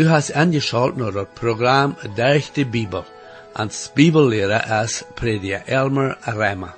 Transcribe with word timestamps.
Du 0.00 0.08
hast 0.08 0.32
angeschaut 0.32 0.96
naar 0.96 1.12
het 1.12 1.34
programma 1.34 1.94
Durch 2.14 2.52
de 2.52 2.66
Bibel. 2.66 3.04
Als 3.52 3.90
Bibellehrer 3.94 4.82
ist 4.82 5.04
Prediger 5.14 5.62
Elmer 5.66 6.16
Reimer. 6.24 6.74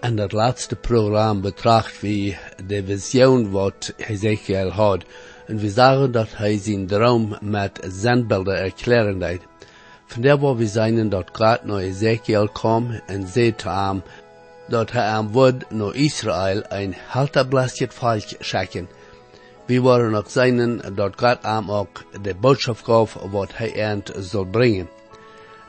En 0.00 0.16
dat 0.16 0.32
laatste 0.32 0.76
programma 0.76 1.40
betracht 1.40 2.00
wie 2.00 2.38
de 2.66 2.84
vision 2.84 3.50
wat 3.50 3.92
Ezekiel 3.96 4.70
had. 4.70 5.04
En 5.46 5.58
we 5.58 5.70
zagen 5.70 6.12
dat 6.12 6.28
hij 6.36 6.58
zijn 6.58 6.86
droom 6.86 7.36
met 7.40 7.80
zendbeelden 7.88 8.58
erklären 8.58 9.18
deed. 9.18 9.40
Van 10.06 10.22
der 10.22 10.38
waar 10.38 10.56
we 10.56 10.66
zijn 10.66 11.08
dat 11.08 11.28
God 11.32 11.64
naar 11.64 11.78
Ezekiel 11.78 12.48
kwam 12.48 13.00
en 13.06 13.26
hem 13.62 14.02
dat 14.66 14.92
hij 14.92 15.02
aan 15.02 15.32
woord 15.32 15.70
naar 15.70 15.94
Israël 15.94 16.62
een 16.68 16.94
halterblaasje 17.06 17.86
volk 17.90 18.24
schikken. 18.38 18.88
We 19.66 19.80
waren 19.80 20.14
ook 20.14 20.28
zijn 20.28 20.80
dat 20.94 21.12
God 21.16 21.38
hem 21.40 21.70
ook 21.70 22.04
de 22.22 22.34
boodschap 22.34 22.82
gaf 22.82 23.14
wat 23.30 23.56
hij 23.56 23.74
eind 23.74 24.12
zal 24.18 24.44
brengen. 24.44 24.88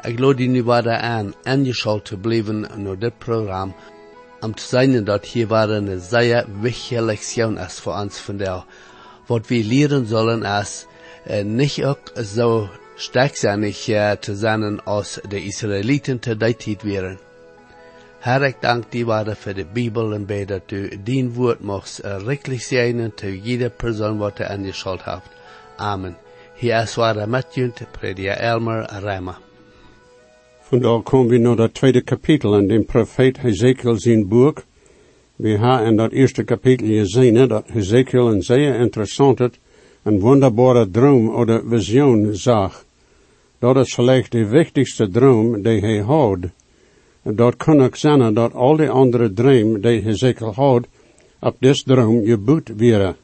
Ik 0.02 0.20
lade 0.20 0.44
nu 0.44 0.64
weer 0.64 0.90
aan 0.90 1.34
aangeschaut 1.44 2.06
te 2.06 2.18
blijven 2.18 2.68
naar 2.76 3.00
dit 3.00 3.18
programma 3.18 3.74
om 4.40 4.56
te 4.56 4.64
zijn 4.64 5.04
dat 5.04 5.26
hier 5.26 5.48
waar 5.48 5.70
een 5.70 6.00
zeer 6.00 6.46
wichtige 6.60 7.02
lektion 7.02 7.60
is 7.60 7.80
voor 7.80 7.94
ons 7.94 8.18
vandaag. 8.18 8.66
Wat 9.26 9.48
we 9.48 9.64
leren 9.64 10.08
zullen 10.08 10.44
is 10.44 10.86
uh, 11.28 11.44
niet 11.44 11.84
ook 11.84 12.12
zo 12.26 12.70
sterk 12.96 13.36
zijn 13.36 13.64
uh, 13.64 14.12
te 14.12 14.36
zijn 14.36 14.84
als 14.84 15.20
de 15.28 15.44
Israëlieten 15.44 16.20
te 16.20 16.38
die 16.38 16.56
tijd 16.56 16.84
waren. 16.84 17.25
Herr, 18.26 18.54
dank 18.60 18.92
die 18.92 19.06
waarde 19.06 19.36
voor 19.36 19.54
de 19.54 19.66
Bibel 19.74 20.14
en 20.14 20.26
bid 20.26 20.48
dat 20.48 20.72
u 20.72 20.90
dien 21.04 21.34
woord 21.34 21.60
mocht 21.60 22.06
uh, 22.06 22.16
rekelijk 22.26 22.62
zijn 22.62 23.12
te 23.16 23.42
jede 23.42 23.70
persoon 23.70 24.18
wat 24.18 24.40
er 24.40 24.48
aangeschaut 24.48 25.04
heeft. 25.04 25.30
Amen. 25.76 26.18
Hier 26.56 26.82
is 26.82 26.96
waar 26.96 27.30
met 27.30 27.46
je, 27.54 27.72
prediker 27.92 28.38
Elmer 28.38 28.90
Reimer. 29.02 29.38
Vandaag 30.60 31.04
komen 31.04 31.28
we 31.28 31.38
naar 31.38 31.56
dat 31.56 31.74
tweede 31.74 32.02
kapitel 32.02 32.58
in 32.58 32.68
de 32.68 32.84
profeet 32.84 33.42
Hezekiel 33.42 34.00
zijn 34.00 34.28
boek. 34.28 34.64
We 35.36 35.50
hebben 35.50 35.86
in 35.86 35.96
dat 35.96 36.12
eerste 36.12 36.44
kapitel 36.44 36.88
gezien 36.88 37.48
dat 37.48 37.68
Hezekiel 37.68 38.32
een 38.32 38.42
zeer 38.42 38.76
interessante 38.76 39.52
en 40.04 40.20
wonderbare 40.20 40.90
droom 40.90 41.30
of 41.30 41.62
visioen 41.68 42.36
zag. 42.36 42.86
Dat 43.60 43.78
is 43.78 43.94
vielleicht 43.94 44.32
de 44.32 44.48
wichtigste 44.48 45.10
droom 45.10 45.62
die 45.62 45.80
hij 45.80 45.98
had. 46.00 46.40
Dat 47.34 47.58
kan 47.58 47.82
ook 47.82 47.96
zijn 47.96 48.34
dat 48.34 48.54
al 48.54 48.76
die 48.76 48.90
andere 48.90 49.34
droom 49.34 49.82
die 49.82 50.02
Hezekiel 50.02 50.54
had, 50.54 50.86
op 51.40 51.56
dit 51.60 51.86
droom 51.86 52.26
geboet 52.26 52.70
werden. 52.78 53.16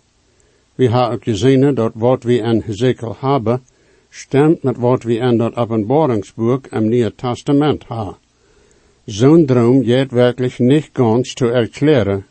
We 0.75 0.89
hebben 0.89 1.11
ook 1.11 1.23
gezien 1.23 1.75
dat 1.75 1.91
wat 1.95 2.23
we 2.23 2.37
in 2.37 2.61
Hezekiel 2.65 3.15
hebben, 3.19 3.61
stemt 4.09 4.63
met 4.63 4.77
wat 4.77 5.03
we 5.03 5.13
in 5.13 5.37
dat 5.37 5.55
openbaringsboek 5.55 6.67
im 6.67 6.89
Nieuwe 6.89 7.15
Testament 7.15 7.83
haben. 7.87 8.15
Zo'n 9.05 9.45
droom 9.45 9.83
geht 9.83 10.11
wirklich 10.11 10.59
nicht 10.59 10.93
ganz 10.93 11.33
zu 11.33 11.45
erklären. 11.45 12.25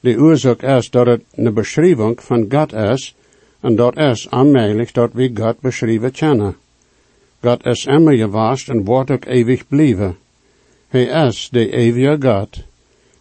Die 0.00 0.18
oorzaak 0.18 0.62
is 0.62 0.90
dat 0.90 1.06
het 1.06 1.22
een 1.34 1.54
beschrijving 1.54 2.22
van 2.22 2.46
God 2.48 2.72
is, 2.72 3.14
en 3.60 3.76
dat 3.76 3.96
is 3.96 4.30
aanmerkelijk 4.30 4.94
dat 4.94 5.12
we 5.12 5.30
God 5.34 5.60
beschrijven 5.60 6.12
kennen. 6.12 6.56
God 7.42 7.64
is 7.66 7.86
immer 7.86 8.16
geweest 8.16 8.68
en 8.68 8.84
wordt 8.84 9.10
ook 9.10 9.24
eeuwig 9.24 9.68
blijven. 9.68 10.16
Is 11.04 11.48
de 11.50 11.70
eeuwige 11.72 12.16
God. 12.20 12.64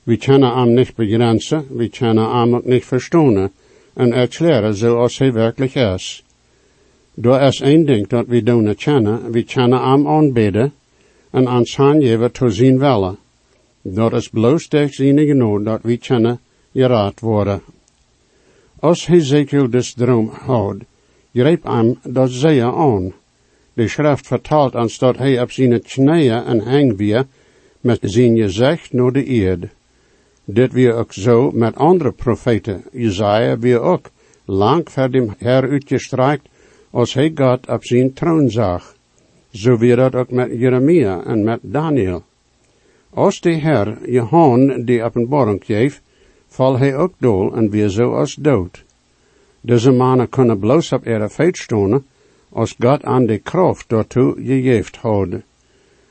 We 0.04 0.18
kunnen 0.18 0.58
hem 0.58 0.74
niet 0.74 0.96
begrenzen, 0.96 1.66
we 1.70 1.90
kunnen 1.90 2.30
hem 2.30 2.56
ook 2.56 2.66
niet 2.66 2.86
verstaan 2.86 3.52
en 3.94 4.14
erklären 4.14 4.76
zoals 4.76 5.18
hij 5.18 5.34
werkelijk 5.34 5.76
is. 5.76 6.24
Door 7.14 7.42
is 7.42 7.62
één 7.62 7.86
ding 7.86 8.08
dat 8.08 8.26
we 8.28 8.44
doen 8.44 8.76
kennen, 8.76 9.32
we 9.32 9.44
kennen 9.44 9.90
hem 9.90 10.08
aanbidden 10.08 10.74
en 11.32 11.50
ons 11.50 11.80
aangeven 11.80 12.32
te 12.32 12.50
zien 12.50 12.80
willen. 12.80 13.18
Dat 13.82 14.14
is 14.14 14.30
bloos 14.30 14.70
door 14.70 14.88
zijn 14.90 15.20
genoeg 15.20 15.64
dat 15.64 15.82
we 15.82 15.98
kennen 15.98 16.40
geraad 16.74 17.20
worden. 17.20 17.62
Als 18.80 19.06
Hezekiel 19.06 19.70
dus 19.70 19.94
droom 19.94 20.30
houdt, 20.30 20.84
greep 21.34 21.64
hem 21.64 22.00
dat 22.04 22.32
zeer 22.32 22.74
aan. 22.74 23.14
De 23.74 23.88
schrift 23.88 24.28
vertelt 24.28 24.76
ons 24.76 24.98
dat 24.98 25.18
hij 25.18 25.42
op 25.42 25.52
zijn 25.52 25.82
knieën 25.82 26.44
en 26.44 26.60
hang 26.60 26.98
weer 26.98 27.26
met 27.86 28.00
zijn 28.02 28.38
gezicht 28.38 28.94
naar 28.94 29.12
de 29.12 29.26
eerd. 29.26 29.66
Dit 30.44 30.74
weer 30.74 30.94
ook 30.94 31.14
zo 31.14 31.52
met 31.52 31.76
andere 31.76 32.12
profeten. 32.12 32.84
Jezaja 32.92 33.58
weer 33.60 33.80
ook 33.80 34.10
lang 34.46 34.92
voor 34.92 35.12
dem 35.12 35.34
Herr 35.38 35.70
uitgestrekt 35.70 36.48
als 36.90 37.14
hij 37.14 37.32
God 37.36 37.68
op 37.68 37.86
zijn 37.86 38.14
troon 38.14 38.50
zag. 38.50 38.96
Zo 39.52 39.78
weer 39.78 39.96
dat 39.96 40.16
ook 40.16 40.32
met 40.32 40.52
Jeremia 40.52 41.24
en 41.24 41.44
met 41.44 41.60
Daniel. 41.62 42.24
Als 43.10 43.42
de 43.42 43.52
Heer 43.52 43.98
Johan 44.10 44.84
die 44.86 45.04
openbaring 45.04 45.66
geeft, 45.66 46.02
val 46.48 46.78
hij 46.78 46.96
ook 46.96 47.14
dool 47.18 47.56
en 47.56 47.70
weer 47.70 47.90
zo 47.90 48.14
als 48.14 48.36
dood. 48.36 48.84
Deze 49.62 49.92
mannen 49.92 50.30
kunnen 50.30 50.60
bloos 50.60 50.92
op 50.92 51.06
ihre 51.06 51.30
feit 51.30 51.58
stonen, 51.58 52.06
als 52.50 52.76
God 52.80 53.04
aan 53.04 53.26
de 53.26 53.38
kracht 53.38 53.90
daartoe 53.90 54.36
gegeven 54.36 54.94
houdt. 55.02 55.36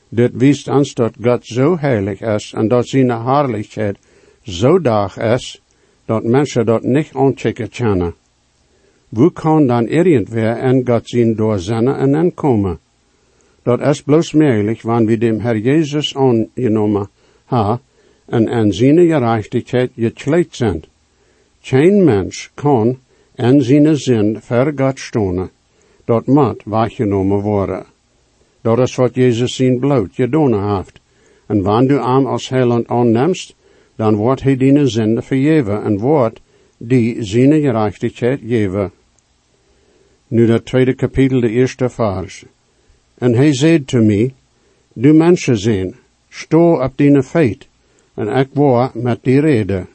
Dit 0.09 0.33
wijst 0.35 0.69
ons 0.69 0.95
dat 0.95 1.15
God 1.23 1.47
zo 1.47 1.79
heilig 1.79 2.21
is 2.21 2.53
en 2.53 2.69
dat 2.69 2.87
zijn 2.87 3.11
herrlijkheid 3.11 3.99
zo 4.43 4.81
dag 4.81 5.17
is, 5.17 5.63
dat 6.05 6.25
mensen 6.25 6.67
dat 6.67 6.83
niet 6.83 7.11
aanchecken 7.13 7.71
kunnen. 7.71 8.15
Hoe 9.09 9.33
kan 9.33 9.67
dan 9.67 9.87
irgendwer 9.87 10.57
en 10.57 10.87
God 10.87 11.09
zien 11.09 11.35
doorzennen 11.35 11.97
en 11.99 12.17
aankomen? 12.17 12.79
Dat 13.63 13.81
is 13.81 14.03
bloos 14.03 14.33
mogelijk, 14.33 14.83
wanneer 14.83 15.07
we 15.07 15.19
dem 15.19 15.41
Herr 15.41 15.57
Jezus 15.57 16.17
aangenomen 16.17 17.09
ha 17.45 17.81
en 18.27 18.49
aan 18.49 18.73
zijn 18.73 18.99
gerechtigheid 18.99 19.91
gekleed 19.97 20.57
zijn. 20.57 20.85
Geen 21.61 22.05
mens 22.05 22.51
kan 22.55 22.99
en 23.35 23.63
zijn 23.63 23.97
zin 23.97 24.41
ver 24.41 24.73
God 24.77 24.99
stonen. 24.99 25.51
Dat 26.05 26.27
moet 26.27 26.63
weggenomen 26.65 27.41
worden. 27.41 27.94
Dat 28.65 28.79
is 28.79 28.95
wat 28.95 29.15
Jezus 29.15 29.55
zijn 29.55 29.79
bloed 29.79 30.15
gedaan 30.15 30.77
heeft. 30.77 31.01
En 31.47 31.63
wanneer 31.63 31.89
du 31.89 32.03
hem 32.03 32.27
als 32.27 32.49
heiland 32.49 32.87
aannemst, 32.89 33.55
dan 33.97 34.15
wordt 34.15 34.43
hij 34.43 34.57
die 34.57 34.87
zinde 34.87 35.23
vergeven 35.23 35.83
en 35.83 35.99
wordt 35.99 36.41
die 36.77 37.23
zijn 37.23 37.61
gerechtigheid 37.61 38.41
geven. 38.47 38.93
Nu 40.29 40.47
dat 40.47 40.65
tweede 40.65 40.95
kapitel, 40.95 41.41
de 41.41 41.51
eerste 41.51 41.89
vers. 41.89 42.45
En 43.15 43.35
hij 43.35 43.55
zei 43.55 43.85
te 43.85 43.99
mij, 43.99 44.35
du 44.93 45.13
mensen 45.13 45.59
zijn, 45.59 45.95
sto 46.29 46.83
op 46.83 46.93
die 46.97 47.23
feit, 47.23 47.69
en 48.15 48.29
ik 48.29 48.49
word 48.53 48.95
met 48.95 49.19
die 49.23 49.41
reden. 49.41 49.89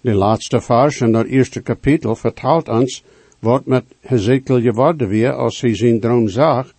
De 0.00 0.14
laatste 0.14 0.60
vers 0.60 1.00
in 1.00 1.12
dat 1.12 1.26
eerste 1.26 1.60
kapitel 1.60 2.16
vertelt 2.16 2.68
ons 2.68 3.04
wat 3.38 3.66
met 3.66 3.84
Hezekiel 4.00 4.60
geworden 4.60 5.08
weer 5.08 5.32
als 5.32 5.60
hij 5.60 5.74
zijn 5.76 6.00
droom 6.00 6.28
zag, 6.28 6.73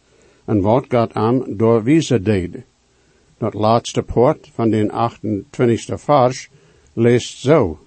en 0.46 0.62
wat 0.62 0.86
God 0.90 1.14
hem 1.14 1.58
doorwezen 1.58 2.24
deed. 2.24 2.64
Dat 3.38 3.54
laatste 3.54 4.02
poort 4.02 4.50
van 4.54 4.70
de 4.70 5.12
28e 5.12 5.94
vers 5.94 6.50
leest 6.94 7.40
zo. 7.40 7.80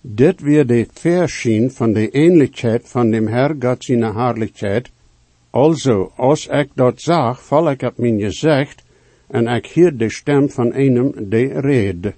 Dit 0.00 0.40
weer 0.40 0.66
de 0.66 0.86
verschijn 0.92 1.70
van 1.70 1.92
de 1.92 2.10
eenlijkheid 2.10 2.88
van 2.88 3.10
dem 3.10 3.26
Herr 3.26 3.56
God 3.58 3.84
zijn 3.84 4.02
herrlijkheid. 4.02 4.90
Also, 5.50 6.12
als 6.16 6.46
ik 6.46 6.68
dat 6.74 7.00
zag, 7.00 7.44
val 7.44 7.70
ik 7.70 7.82
op 7.82 7.98
mijn 7.98 8.20
gezicht, 8.20 8.84
en 9.26 9.46
ik 9.46 9.66
hier 9.66 9.96
de 9.96 10.10
stem 10.10 10.50
van 10.50 10.72
einem 10.72 11.12
de 11.28 11.60
red. 11.60 12.14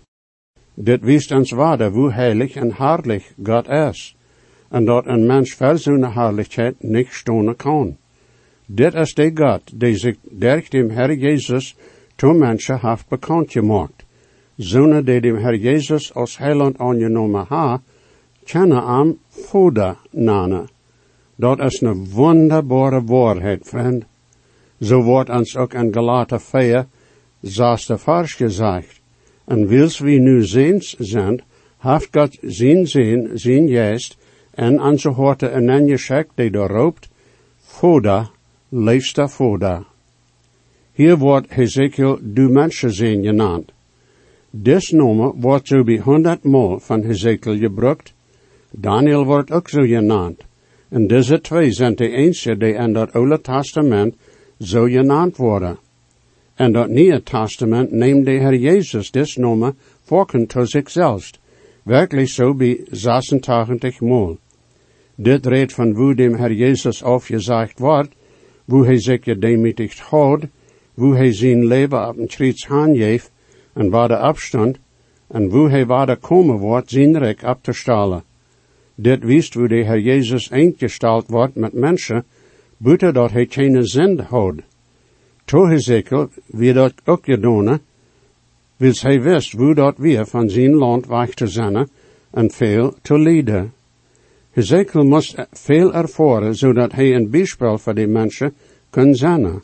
Dit 0.75 1.01
wist 1.03 1.31
ons 1.31 1.51
waarde 1.51 1.89
hoe 1.89 2.13
heilig 2.13 2.55
en 2.55 2.73
herrlich 2.75 3.33
God 3.43 3.69
is, 3.69 4.17
en 4.69 4.85
dat 4.85 5.07
een 5.07 5.27
mens 5.27 5.55
voor 5.55 5.79
zijn 5.79 6.05
herrlijkheid 6.05 6.75
niet 6.83 7.09
stonen 7.11 7.57
kan. 7.57 7.97
Dit 8.67 8.95
is 8.95 9.15
de 9.15 9.31
God 9.35 9.63
die 9.81 9.97
zich 9.97 10.17
durch 10.31 10.71
dem 10.71 10.91
Herr 10.91 11.13
Jezus 11.13 11.75
to 12.17 12.33
mensen 12.33 12.79
heeft 12.81 13.09
bekend 13.09 13.53
gemaakt. 13.53 14.05
Zonen 14.57 15.05
die 15.05 15.21
dem 15.21 15.37
Herr 15.37 15.55
Jezus 15.55 16.15
als 16.15 16.39
heiland 16.39 16.79
aangenomen 16.79 17.47
ha, 17.49 17.81
kennen 18.45 18.83
am 18.83 19.19
Foda 19.31 19.97
nana. 20.11 20.67
Dat 21.37 21.61
is 21.61 21.81
een 21.81 22.11
wonderbare 22.11 23.05
waarheid, 23.05 23.69
vriend. 23.69 24.05
Zo 24.81 25.03
wordt 25.03 25.31
ons 25.31 25.57
ook 25.57 25.75
in 25.75 25.93
Galater 25.93 26.41
4, 26.41 26.87
zesde 27.43 27.99
vers 27.99 28.35
gezegd. 28.35 29.01
En 29.45 29.67
wils 29.67 29.99
we 29.99 30.11
nu 30.11 30.45
ziens 30.45 30.97
zijn, 30.99 31.43
heeft 31.79 32.09
God 32.13 32.39
zijn 32.43 32.87
zin, 32.87 33.31
zijn 33.35 33.69
geest, 33.69 34.17
en 34.55 34.81
onze 34.81 35.13
een 35.39 35.71
anje 35.71 35.97
schek 35.97 36.29
die 36.35 36.51
er 36.51 36.69
roept, 36.69 37.09
Foda, 37.61 38.31
leefste 38.69 39.29
Foda. 39.29 39.85
Hier 40.93 41.19
wordt 41.19 41.55
Hezekiel 41.55 42.19
du 42.23 42.49
mensen 42.49 42.93
zijn 42.93 43.23
genaamd. 43.23 43.73
Desnomen 44.51 45.41
wordt 45.41 45.69
zo 45.69 45.85
bij 45.85 45.99
honderdmaal 45.99 46.81
van 46.81 47.03
Hezekiel 47.03 47.57
gebruikt. 47.57 48.13
Daniel 48.71 49.25
wordt 49.25 49.51
ook 49.51 49.69
zo 49.69 49.83
genaamd. 49.83 50.45
En 50.89 51.07
deze 51.07 51.41
twee 51.41 51.73
zijn 51.73 51.95
de 51.95 52.09
enige 52.09 52.57
die 52.57 52.75
in 52.75 52.93
dat 52.93 53.13
Oude 53.13 53.41
Testament 53.41 54.15
zo 54.61 54.85
genaamd 54.85 55.37
worden. 55.37 55.79
En 56.55 56.73
dat 56.73 56.89
Nieuwe 56.89 57.23
Testament 57.23 57.91
neemt 57.91 58.25
de 58.25 58.31
Heer 58.31 58.55
Jezus 58.55 59.11
desnomen 59.11 59.77
voorkant 60.03 60.49
tot 60.49 60.71
zichzelf. 60.71 61.31
Werkelijk 61.83 62.29
zo 62.29 62.55
bij 62.55 62.81
86 62.91 64.01
maal. 64.01 64.39
Dit 65.15 65.47
redt 65.47 65.73
van 65.73 65.95
hoe 65.95 66.15
dem 66.15 66.35
Herr 66.35 66.53
Jezus 66.53 67.03
afgezegd 67.03 67.79
wordt, 67.79 68.15
zich 68.99 69.23
gedemütigt 69.25 69.99
houdt, 69.99 70.47
hoe 70.95 71.17
hij 71.17 71.33
zijn 71.33 71.67
leven 71.67 72.09
op 72.09 72.19
een 72.19 72.27
kruis 72.27 72.67
aangeeft, 72.69 73.31
en 73.73 73.91
afstand, 74.19 74.79
en 75.27 75.51
hij 75.71 75.87
waar 75.87 76.07
de 76.07 76.17
komen 76.17 76.59
wordt, 76.59 76.91
zijn 76.91 77.37
te 77.63 77.73
stalen. 77.73 78.23
Dit 78.95 79.25
wist 79.25 79.55
hoe 79.55 79.69
de 79.69 79.85
Herr 79.85 80.01
Jezus 80.01 80.51
eengesteld 80.51 81.29
wordt 81.29 81.55
met 81.55 81.73
mensen, 81.73 82.25
buiten 82.77 83.15
dat 83.15 83.31
hij 83.31 83.47
geen 83.49 83.87
zin 83.87 84.19
houdt. 84.19 84.63
To 85.45 85.67
Hezekiel, 85.67 86.29
wie 86.47 86.73
dat 86.73 86.95
ook 87.05 87.25
gedaan, 87.25 87.81
wils 88.77 89.03
hij 89.03 89.23
wist 89.23 89.53
hoe 89.53 89.75
dat 89.75 89.97
weer 89.99 90.27
van 90.27 90.51
zijn 90.51 90.75
land 90.75 91.07
weg 91.07 91.35
te 91.35 91.47
zijn 91.47 91.89
en 92.31 92.51
veel 92.51 92.95
te. 93.03 93.76
Hezekiel 94.57 95.05
moest 95.05 95.47
veel 95.53 95.95
ervaren, 95.95 96.55
zodat 96.55 96.93
hij 96.93 97.15
een 97.15 97.31
bijspel 97.31 97.79
voor 97.79 97.95
die 97.95 98.07
mensen 98.07 98.55
kon 98.91 99.15
zijn. 99.15 99.63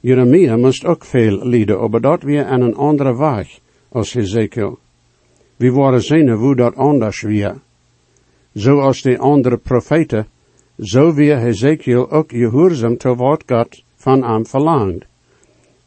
Jeremia 0.00 0.56
moest 0.56 0.84
ook 0.84 1.04
veel 1.04 1.48
lijden, 1.48 1.90
maar 1.90 2.00
dat 2.00 2.22
weer 2.22 2.44
aan 2.44 2.60
een 2.60 2.74
andere 2.74 3.16
weg 3.16 3.58
als 3.88 4.12
Hezekiel. 4.12 4.78
We 5.56 5.70
waren 5.70 6.02
zien 6.02 6.30
hoe 6.30 6.56
dat 6.56 6.74
anders 6.74 7.22
weer. 7.22 7.54
Zoals 8.52 9.02
de 9.02 9.18
andere 9.18 9.56
profeten, 9.56 10.26
zo 10.78 11.14
weer 11.14 11.38
Hezekiel 11.38 12.10
ook 12.10 12.30
gehoorzaam 12.30 12.96
te 12.96 13.14
wat 13.14 13.42
God 13.46 13.82
van 13.94 14.22
hem 14.22 14.46
verlangt. 14.46 15.04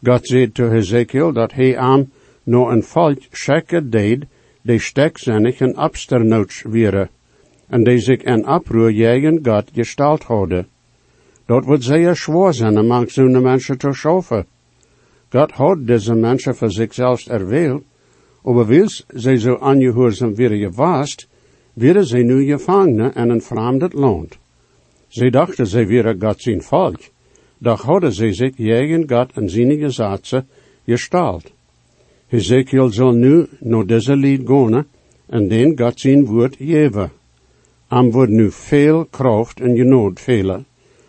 God 0.03 0.27
zei 0.27 0.51
te 0.51 0.63
Hezekiel 0.63 1.33
dat 1.33 1.53
hij 1.53 1.69
hem 1.69 2.11
nog 2.43 2.69
een 2.69 2.83
volk 2.83 3.19
schekken 3.31 3.89
deed, 3.89 4.25
die 4.61 4.79
stekzinnig 4.79 5.59
en 5.59 5.75
absternoots 5.75 6.61
wieren 6.61 7.09
en 7.67 7.83
die 7.83 7.99
zich 7.99 8.21
in 8.23 8.47
oproer 8.47 8.91
jegen 8.91 9.39
God 9.43 9.69
gestalt 9.73 10.23
houden. 10.23 10.67
Dat 11.45 11.65
wordt 11.65 11.83
zeer 11.83 12.15
schwer 12.15 12.53
zijn 12.53 12.77
among 12.77 13.11
zo'n 13.11 13.41
mensen 13.41 13.77
te 13.77 13.93
schaffen. 13.93 14.45
God 15.29 15.51
had 15.51 15.87
deze 15.87 16.13
mensen 16.13 16.55
voor 16.55 16.71
zichzelf 16.71 17.27
erwählt, 17.27 17.83
aber 18.43 18.65
wils 18.65 19.05
zij 19.07 19.37
zo 19.37 19.57
aangehoorzaam 19.57 20.35
weer 20.35 20.51
gewaast, 20.51 21.27
werden 21.73 22.05
zij 22.05 22.23
nu 22.23 22.45
gevangen 22.45 23.13
in 23.13 23.29
een 23.29 23.41
vreemd 23.41 23.93
land. 23.93 24.37
Zij 25.07 25.29
dachten 25.29 25.67
zij 25.67 25.87
weer 25.87 26.15
God 26.19 26.41
zijn 26.41 26.61
volk, 26.61 26.99
doch 27.57 27.81
hadden 27.81 28.13
zij 28.13 28.33
zich 28.33 28.51
jegen 28.55 29.09
God 29.09 29.31
en 29.33 29.49
zijn 29.49 29.77
gezaatsen 29.77 30.47
gestalt. 30.85 31.51
Ezekiel 32.29 32.89
zal 32.89 33.11
nu 33.11 33.47
naar 33.59 33.85
deze 33.85 34.15
lied 34.15 34.41
gaan 34.45 34.85
en 35.25 35.47
den 35.47 35.77
God 35.79 35.99
zijn 35.99 36.25
woord 36.25 36.55
geven. 36.55 37.11
Am 37.89 38.11
wordt 38.11 38.31
nu 38.31 38.51
veel 38.51 39.05
kracht 39.05 39.59
en 39.59 39.75
genood 39.75 40.19
velen. 40.19 40.65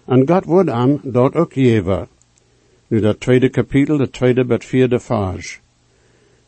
En 0.07 0.29
God 0.29 0.45
wordt 0.45 0.71
am 0.71 1.01
dat 1.03 1.35
ook 1.35 1.53
geven. 1.53 2.09
Nu 2.87 3.01
dat 3.01 3.21
tweede 3.21 3.49
kapitel, 3.49 3.97
de 3.97 4.11
tweede 4.11 4.45
bet 4.45 4.65
vierde 4.65 4.99
vers. 4.99 5.61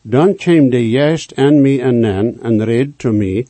Dan 0.02 0.34
kwam 0.34 0.70
de 0.70 0.88
juist 0.88 1.36
aan 1.36 1.60
mij 1.60 1.80
en 1.80 1.98
nen 1.98 2.38
en 2.42 2.64
reed 2.64 2.98
to 2.98 3.12
mij 3.12 3.46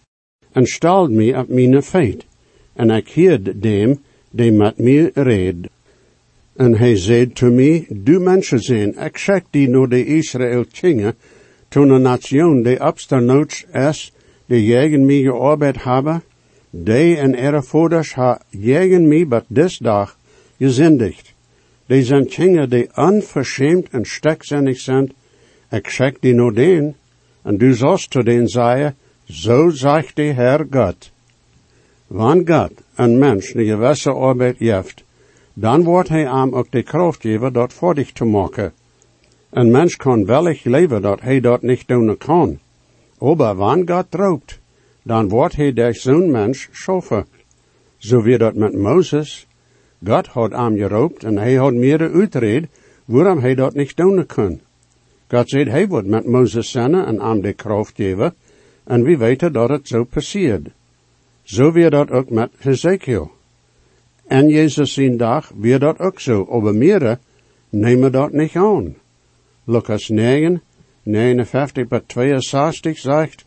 en 0.53 0.67
stald 0.67 1.11
mij 1.11 1.39
op 1.39 1.49
mijn 1.49 1.83
feit. 1.83 2.27
En 2.73 2.91
ik 2.91 3.09
hield 3.09 3.63
dem 3.63 3.99
die 4.31 4.53
met 4.53 4.79
mij 4.79 5.11
reed. 5.15 5.69
En 6.57 6.77
hij 6.77 6.97
zei 6.97 7.33
to 7.33 7.51
mij, 7.51 7.87
du 7.89 8.21
mensen 8.21 8.61
zijn, 8.61 8.99
ik 8.99 9.43
die 9.51 9.69
naar 9.69 9.89
de 9.89 10.07
Israël 10.07 10.65
kingen, 10.81 11.15
toen 11.69 11.91
een 11.91 12.03
nation 12.03 12.63
die 12.63 12.81
absternoots 12.81 13.65
is, 13.73 14.13
die 14.47 14.65
jegen 14.65 15.07
mij 15.07 15.23
gearbeid 15.23 15.83
hebben, 15.83 16.23
die 16.71 17.17
en 17.17 17.35
ihre 17.35 17.63
voeders 17.63 18.15
ha 18.15 18.41
jegen 18.51 19.09
mij 19.09 19.27
bat 19.27 19.45
des 19.49 19.79
dag 19.79 20.17
gezindigd. 20.59 21.33
Die 21.87 22.05
zijn 22.05 22.27
kingen 22.27 22.71
die 22.71 22.89
unverschämt 22.95 23.91
en 23.91 24.05
stekzinnig 24.05 24.79
zijn, 24.81 25.13
ik 25.71 25.89
schik 25.89 26.21
die 26.23 26.35
no 26.35 26.51
den, 26.51 26.95
en 27.43 27.59
du 27.59 27.75
sollst 27.75 28.13
zu 28.13 28.23
den 28.23 28.49
zeggen, 28.49 28.95
zo 29.25 29.71
zegt 29.71 30.17
de 30.17 30.33
Herr 30.33 30.67
Gott. 30.71 31.11
Wann 32.07 32.47
Gott 32.47 32.73
een 32.95 33.19
mens 33.19 33.55
een 33.55 33.65
gewisse 33.65 34.11
arbeid 34.11 34.59
jeft, 34.59 35.05
dan 35.55 35.83
wordt 35.85 36.09
hij 36.09 36.29
aan 36.29 36.53
ook 36.53 36.71
de 36.71 36.83
kracht 36.83 37.21
geven 37.21 37.53
dat 37.53 37.73
voor 37.73 37.95
dich 37.95 38.13
te 38.13 38.25
maken. 38.25 38.73
Een 39.51 39.71
mens 39.71 39.97
kan 39.97 40.25
wellig 40.25 40.65
leven 40.65 41.03
dat 41.03 41.21
hij 41.21 41.41
dat 41.41 41.63
niet 41.63 41.89
doen 41.89 42.17
kan. 42.17 42.59
Aber 43.19 43.57
wann 43.57 43.89
Gott 43.89 44.11
droopt, 44.11 44.60
dan 45.03 45.29
wordt 45.29 45.57
hij 45.57 45.73
der 45.73 45.95
zo'n 45.95 46.31
mens 46.31 46.69
schaffen. 46.71 47.27
Zo 47.97 48.23
weer 48.23 48.39
dat 48.39 48.55
met 48.55 48.75
Moses. 48.75 49.47
God 50.05 50.27
had 50.27 50.53
hem 50.53 50.77
geroopt 50.77 51.25
en 51.25 51.37
hij 51.37 51.55
had 51.55 51.75
meer 51.75 52.13
uitred 52.13 52.67
waarom 53.05 53.39
hij 53.39 53.55
dat 53.55 53.75
niet 53.75 53.97
doen 53.97 54.27
kon. 54.27 54.61
God 55.29 55.49
zei, 55.49 55.71
hij 55.71 55.89
wordt 55.89 56.07
met 56.07 56.27
Moses 56.27 56.71
zenden 56.71 57.07
en 57.07 57.21
hem 57.21 57.41
de 57.41 57.53
kracht 57.53 57.93
geven, 57.97 58.35
en 58.85 59.03
we 59.03 59.17
weten 59.17 59.53
dat 59.53 59.69
het 59.69 59.89
zo 59.89 60.05
passiert. 60.05 60.69
Zo 61.43 61.73
weer 61.73 61.91
dat 61.91 62.11
ook 62.11 62.31
met 62.31 62.51
Ezekiel. 62.65 63.31
En 64.27 64.49
Jezus 64.49 64.93
zijn 64.93 65.17
dag 65.17 65.53
weer 65.57 65.79
dat 65.79 65.99
ook 65.99 66.21
zo, 66.21 66.47
aber 66.51 66.75
meer 66.75 67.19
nemen 67.69 68.13
dat 68.13 68.33
niet 68.33 68.57
aan. 68.57 68.97
Lucas 69.65 70.09
9, 70.09 70.63
59 71.03 71.89
bij 71.89 72.03
62 72.07 72.99
zegt, 72.99 73.45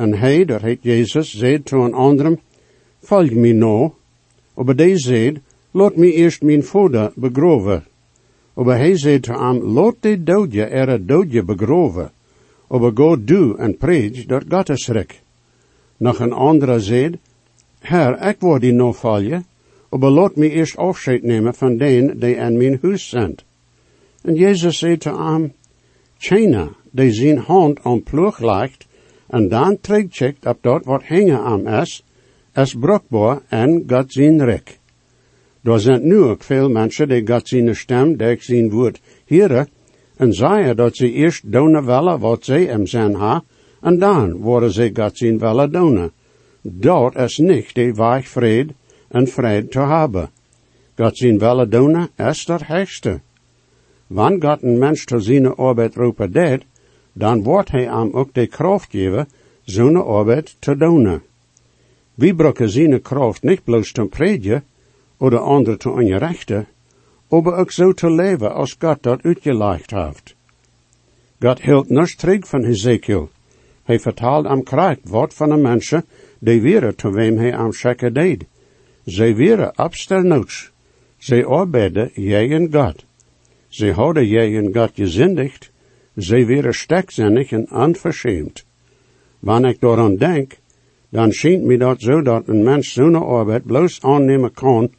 en 0.00 0.14
hij, 0.14 0.44
dat 0.44 0.60
heet 0.60 0.82
Jezus, 0.82 1.36
zei 1.36 1.62
to 1.62 1.84
een 1.84 1.94
anderen, 1.94 2.40
volg 3.00 3.30
me 3.30 3.52
nou. 3.52 3.90
Aber 4.54 4.76
die 4.76 4.96
zei, 4.98 5.40
laat 5.70 5.96
me 5.96 6.12
eerst 6.12 6.42
mijn 6.42 6.64
vader 6.64 7.12
begroven. 7.14 7.84
Aber 8.54 8.76
hij 8.76 8.96
zei 8.96 9.20
to 9.20 9.32
hem, 9.32 9.62
laat 9.62 9.94
de 10.00 10.22
doodje 10.22 10.64
er 10.64 11.06
doodje 11.06 11.44
begroven. 11.44 12.10
Aber 12.68 12.92
go 12.94 13.24
do 13.24 13.54
en 13.54 13.76
preach 13.76 14.26
dat 14.26 14.44
God 14.48 14.68
is 14.68 14.88
rijk. 14.88 15.20
Nog 15.96 16.18
een 16.18 16.32
andere 16.32 16.80
zei, 16.80 17.18
Herr, 17.78 18.28
ik 18.28 18.40
word 18.40 18.60
die 18.60 18.72
nou 18.72 18.94
volgen, 18.94 19.46
aber 19.88 20.10
laat 20.10 20.36
me 20.36 20.50
eerst 20.50 20.76
afscheid 20.76 21.22
nemen 21.22 21.54
van 21.54 21.76
den 21.76 22.18
die 22.18 22.34
in 22.34 22.56
mijn 22.56 22.78
huis 22.82 23.08
zijn. 23.08 23.36
En 24.22 24.34
Jezus 24.34 24.78
zei 24.78 24.96
to 24.96 25.16
hem, 25.16 25.52
China, 26.18 26.68
die 26.90 27.12
zijn 27.12 27.38
hand 27.38 27.78
aan 27.82 28.02
ploeg 28.02 28.38
legt, 28.38 28.88
en 29.30 29.48
dan 29.48 29.80
terugcheckt 29.80 30.46
op 30.46 30.58
dat 30.60 30.84
wat 30.84 31.04
hangen 31.04 31.40
aan 31.40 31.68
is, 31.68 32.04
is 32.54 32.74
brukbaar 32.74 33.38
en 33.48 33.84
God 33.86 34.12
zijn 34.12 34.44
rek. 34.44 34.78
Er 35.62 35.80
zijn 35.80 36.06
nu 36.06 36.16
ook 36.16 36.42
veel 36.42 36.70
mensen 36.70 37.08
die 37.08 37.26
God 37.26 37.48
zijn 37.48 37.76
stem, 37.76 38.16
die 38.16 38.36
zijn 38.40 38.70
woord 38.70 39.00
hieren, 39.24 39.68
en 40.16 40.32
zeggen 40.32 40.76
dat 40.76 40.96
ze 40.96 41.12
eerst 41.12 41.52
doen 41.52 41.84
willen 41.84 42.18
wat 42.18 42.44
ze 42.44 42.52
hem 42.52 42.86
zijn 42.86 43.14
ha, 43.14 43.42
en 43.80 43.98
dan 43.98 44.36
worden 44.36 44.72
ze 44.72 44.90
God 44.94 45.18
zijn 45.18 45.38
willen 45.38 45.72
doen. 45.72 46.10
Dat 46.62 47.16
is 47.16 47.38
niet 47.38 47.74
de 47.74 47.92
weg 47.92 48.28
vrede 48.28 48.72
en 49.08 49.26
vrede 49.26 49.68
te 49.68 49.80
hebben. 49.80 50.30
God 50.96 51.16
zijn 51.16 51.38
willen 51.38 51.70
doen 51.70 52.08
is 52.16 52.44
dat 52.44 52.66
hechtste. 52.66 53.20
Wanneer 54.06 54.48
God 54.48 54.62
een 54.62 54.78
mens 54.78 55.04
te 55.04 55.20
zijn 55.20 55.54
arbeid 55.54 55.94
roepen 55.94 56.32
deed, 56.32 56.64
dan 57.12 57.42
wordt 57.42 57.70
hij 57.70 57.84
hem 57.84 58.12
ook 58.12 58.34
de 58.34 58.46
kracht 58.46 58.90
geven, 58.90 59.28
zo'n 59.62 60.04
arbeid 60.04 60.56
te 60.58 60.76
doen. 60.76 61.20
We 62.14 62.34
brauchen 62.34 62.70
zijn 62.70 63.02
kracht 63.02 63.42
niet 63.42 63.64
bloos 63.64 63.92
te 63.92 64.04
predigen, 64.04 64.64
of 65.16 65.32
andere 65.32 65.76
te 65.76 65.90
onrechten, 65.90 66.66
maar 67.28 67.58
ook 67.58 67.70
zo 67.70 67.92
te 67.92 68.10
leven 68.10 68.54
als 68.54 68.76
God 68.78 69.02
dat 69.02 69.22
uitgelegd 69.22 69.90
heeft. 69.90 70.34
God 71.40 71.60
hield 71.60 71.88
niets 71.88 72.16
terug 72.16 72.48
van 72.48 72.64
Ezekiel. 72.64 73.28
Hij 73.84 74.00
vertaalt 74.00 74.46
am 74.46 74.62
krijgt 74.62 75.00
wat 75.08 75.34
van 75.34 75.48
de 75.48 75.56
mensen, 75.56 76.04
die 76.38 76.60
weer 76.60 76.94
te 76.94 77.10
wem 77.10 77.38
hij 77.38 77.56
am 77.56 77.72
schekken 77.72 78.14
deed. 78.14 78.44
Zij 79.04 79.34
weer 79.34 79.72
absternoots. 79.72 80.70
Zij 81.18 81.44
arbeiden 81.44 82.10
jegen 82.14 82.72
God. 82.72 83.04
Zij 83.68 83.90
hadden 83.90 84.26
jegen 84.26 84.74
God 84.74 84.90
gezindigd, 84.94 85.69
zij 86.22 86.46
weer 86.46 86.74
stekzinnig 86.74 87.52
en 87.52 87.68
onverschämt. 87.70 88.64
Wanneer 89.38 89.70
ik 89.70 89.80
daaraan 89.80 90.16
denk, 90.16 90.58
dan 91.08 91.32
schijnt 91.32 91.64
me 91.64 91.78
dat 91.78 92.00
zo 92.00 92.22
dat 92.22 92.48
een 92.48 92.62
mens 92.62 92.92
zo'n 92.92 93.14
arbeid 93.14 93.64
bloos 93.64 94.00
aannemen 94.02 94.52
kan, 94.52 94.90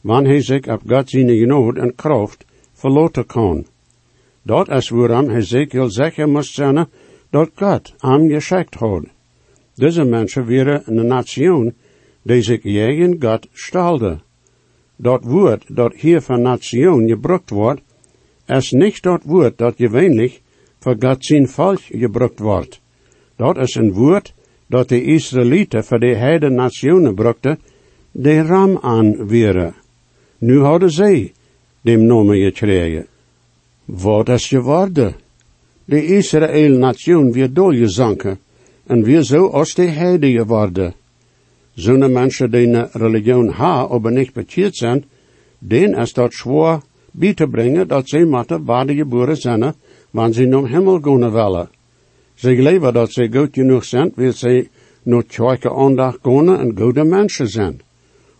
wanneer 0.00 0.30
hij 0.30 0.40
zich 0.40 0.66
op 0.66 0.82
God 0.86 1.10
zijn 1.10 1.28
genade 1.28 1.80
en 1.80 1.94
kracht 1.94 2.44
verloten 2.72 3.26
kan. 3.26 3.66
Dat 4.42 4.68
is 4.68 4.88
waarom 4.88 5.30
Ezekiel 5.30 5.90
zeggen 5.90 6.30
moest 6.30 6.54
zijn, 6.54 6.86
dat 7.30 7.50
Gott 7.54 7.94
am 7.98 8.28
geschickt 8.28 8.74
hat. 8.74 9.04
Diese 9.74 10.04
Menschen 10.04 10.46
wären 10.46 10.86
eine 10.86 11.04
Nation, 11.04 11.74
die 12.22 12.42
sich 12.42 12.62
gegen 12.62 13.20
Gott 13.20 13.48
stalde. 13.52 14.20
Dat 14.96 15.24
woord 15.24 15.64
dat 15.76 15.94
hier 15.94 16.20
van 16.20 16.42
Nation 16.42 17.08
gebruikt 17.08 17.50
wordt, 17.50 17.82
is 18.46 18.70
niet 18.72 19.02
dat 19.02 19.22
woord 19.24 19.58
dat 19.58 19.74
gewöhnlich 19.76 20.40
voor 20.84 20.96
God 20.98 21.24
zijn 21.24 21.48
volk 21.48 21.80
gebruikt 21.80 22.38
wordt. 22.38 22.80
Dat 23.36 23.56
is 23.56 23.74
een 23.74 23.92
woord 23.92 24.32
dat 24.66 24.88
de 24.88 25.02
Israëlieten 25.02 25.84
voor 25.84 25.98
de 25.98 26.14
heide 26.14 26.50
nationen 26.50 27.14
brukte, 27.14 27.58
de 28.10 28.42
ram 28.42 28.78
aanweren. 28.80 29.74
Nu 30.38 30.60
hadden 30.60 30.90
zij 30.90 31.32
dem 31.80 32.06
nomen 32.06 32.36
gekregen. 32.36 33.06
Wat 33.84 34.28
is 34.28 34.48
geworden? 34.48 35.14
De 35.84 36.06
Israël-nation 36.06 37.32
weer 37.32 37.52
doorgezonken 37.52 38.38
en 38.86 39.02
weer 39.02 39.22
zo 39.22 39.46
als 39.46 39.74
de 39.74 39.86
heide 39.86 40.30
geworden. 40.30 40.94
Zo'n 41.74 42.12
mensen 42.12 42.50
die 42.50 42.66
een 42.66 42.88
religion 42.92 43.48
ha, 43.48 43.86
aber 43.86 44.12
niet 44.12 44.32
bekeerd 44.32 44.76
zijn, 44.76 45.04
den 45.58 45.94
is 45.94 46.12
dat 46.12 46.32
schwoor 46.32 46.82
bij 47.10 47.34
te 47.34 47.46
brengen 47.46 47.88
dat 47.88 48.08
zij 48.08 48.24
moeten 48.24 48.64
waarde 48.64 48.94
geboren 48.94 49.36
zijn, 49.36 49.74
wanneer 50.14 50.34
ze 50.34 50.44
naar 50.46 50.68
hemel 50.68 51.00
gaan 51.00 51.32
willen. 51.32 51.68
Ze 52.34 52.54
geloven 52.54 52.92
dat 52.92 53.12
ze 53.12 53.28
goed 53.32 53.48
genoeg 53.52 53.84
zijn, 53.84 54.12
wil 54.14 54.32
ze 54.32 54.68
naar 55.02 55.26
tjoike 55.26 55.70
aandacht 55.74 56.18
gaan 56.22 56.58
en 56.58 56.78
goede 56.78 57.04
mensen 57.04 57.48
zijn. 57.48 57.80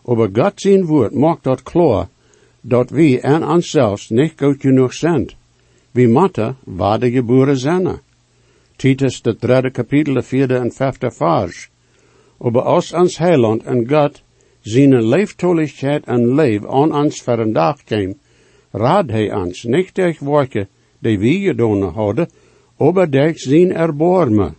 Aber 0.05 0.29
God 0.33 0.61
zijn 0.61 0.85
woord 0.85 1.13
maakt 1.13 1.43
dat 1.43 1.63
klaar, 1.63 2.07
dat 2.61 2.89
we 2.89 3.19
en 3.19 3.43
onszelfs 3.43 4.11
goed 4.35 4.61
genoeg 4.61 4.93
zijn. 4.93 5.29
We 5.91 6.07
moeten 6.07 6.57
waarde 6.63 7.11
geboren 7.11 7.57
zijn. 7.57 7.99
Titus, 8.75 9.21
de 9.21 9.35
derde 9.39 9.71
kapitel, 9.71 10.13
de 10.13 10.21
vierde 10.21 10.55
en 10.55 10.71
vijfde 10.71 11.11
vers. 11.11 11.69
Aber 12.37 12.61
als 12.61 12.93
ons 12.93 13.17
heiland 13.17 13.63
en 13.63 13.89
God 13.89 14.21
zijn 14.61 15.07
leeftoligheid 15.07 16.05
en 16.05 16.35
leef 16.35 16.65
aan 16.65 16.95
ons 16.95 17.21
verendag 17.21 17.83
kwam, 17.83 18.13
raad 18.71 19.09
hij 19.09 19.33
ons 19.33 19.63
niet 19.63 19.95
durch 19.95 20.19
werken 20.19 20.67
die 21.13 21.39
gedaan 21.47 21.81
hadden, 21.93 22.27
aber 22.77 23.07
durch 23.07 23.39
zijn 23.39 23.71
erbarmen. 23.71 24.55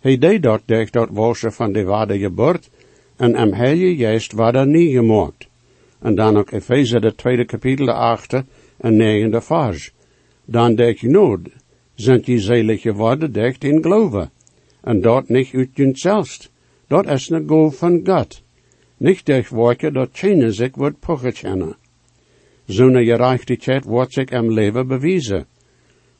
Hij 0.00 0.18
deed 0.18 0.42
dat 0.42 0.62
durch 0.66 0.90
dat 0.90 1.08
wasje 1.10 1.50
van 1.50 1.72
de 1.72 1.84
waarde 1.84 2.18
geboort, 2.18 2.70
en 3.16 3.34
am 3.34 3.52
Heilige 3.52 3.96
Geest 3.96 4.32
war 4.32 4.54
er 4.54 4.66
nie 4.66 4.92
gemaakt. 4.92 5.48
En 6.02 6.14
dan 6.14 6.36
ook 6.36 6.52
Efeze 6.52 7.00
de 7.00 7.14
tweede 7.14 7.44
kapitel, 7.44 7.86
de 7.86 7.92
achte 7.92 8.44
en 8.76 8.96
negende 8.96 9.40
vers. 9.40 9.92
Dan 10.44 10.74
durch 10.74 11.02
nood 11.02 11.40
sind 11.94 12.26
je 12.26 12.38
zelig 12.38 12.82
geworden 12.82 13.32
durch 13.32 13.58
in 13.58 13.82
geloven. 13.82 14.30
En 14.80 15.00
dat 15.00 15.28
niet 15.28 15.54
uit 15.54 15.68
jezelfs. 15.74 16.50
Dat 16.88 17.06
is 17.06 17.30
een 17.30 17.48
golf 17.48 17.76
van 17.76 18.00
God. 18.04 18.42
Niet 18.96 19.26
durch 19.26 19.48
werken 19.50 19.92
dat 19.92 20.10
keine 20.12 20.52
zich 20.52 20.76
wordt 20.76 21.00
pochekennen. 21.00 21.76
Zo'n 22.66 23.04
gerechtigheid 23.04 23.84
wordt 23.84 24.12
zich 24.12 24.30
am 24.30 24.50
leven 24.52 24.86
bewijzen. 24.86 25.46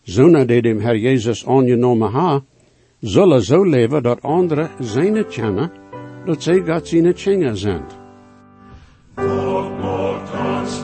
Zo'n 0.06 0.46
die 0.46 0.62
dem 0.62 0.80
Herr 0.80 0.94
Jezus 0.94 1.46
aangenomen 1.46 2.12
ha, 2.12 2.42
zullen 3.00 3.42
zo 3.42 3.64
leven 3.64 4.02
dat 4.02 4.22
anderen 4.22 4.70
zijn 4.78 5.26
kennen, 5.26 5.70
dat 6.24 6.42
zij 6.42 6.62
God 6.66 6.88
zijn 6.88 7.14
tjenger 7.14 7.56
zijn. 7.56 7.82
Macht 9.14 10.28
hans 10.30 10.78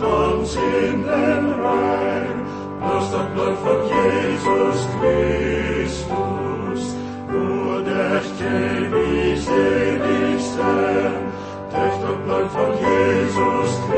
van 3.62 3.78
Jesus 3.88 4.86
Christus. 5.00 6.02
Jesus 12.80 13.78
Christus. 13.86 13.91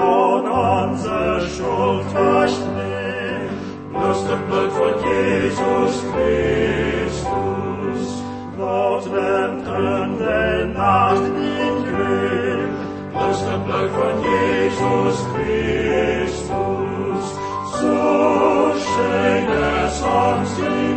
Wat 0.00 0.42
kan 0.42 0.88
onze 0.88 1.46
schuld 1.54 2.12
recht 2.12 2.66
nemen, 2.74 3.58
bloß 3.92 4.20
het 4.28 4.46
bloed 4.46 4.72
van 4.72 4.94
Jezus 5.08 5.94
Christus. 6.12 7.22
Wat 8.56 9.04
neemt 9.12 9.66
in 9.66 10.16
de 10.16 10.70
nacht 10.74 11.22
niet 11.38 11.84
weg, 11.96 12.68
bloß 13.12 13.40
het 13.40 13.64
bloed 13.64 13.90
van 13.90 14.16
Jezus 14.20 15.18
Christus. 15.32 17.26
So 17.80 18.72
schön 18.84 19.46
es 19.48 19.96
uns 20.02 20.58
ihm 20.58 20.89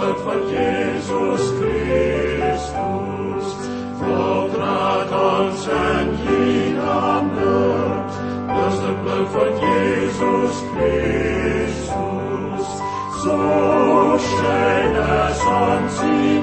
van 0.00 0.48
Jezus 0.48 1.42
Christus. 1.58 3.48
Raadt 4.56 5.12
ons 5.12 5.66
en 5.68 6.08
jeder 6.24 7.22
nood, 7.34 8.12
langs 8.46 8.78
dat 8.80 9.02
bloed 9.02 9.28
van 9.28 9.52
Jezus 9.60 10.56
Christus. 10.72 11.98
So 13.22 13.36
schön 14.18 14.94
es 14.96 15.40
uns 15.44 15.96
ihm 16.02 16.39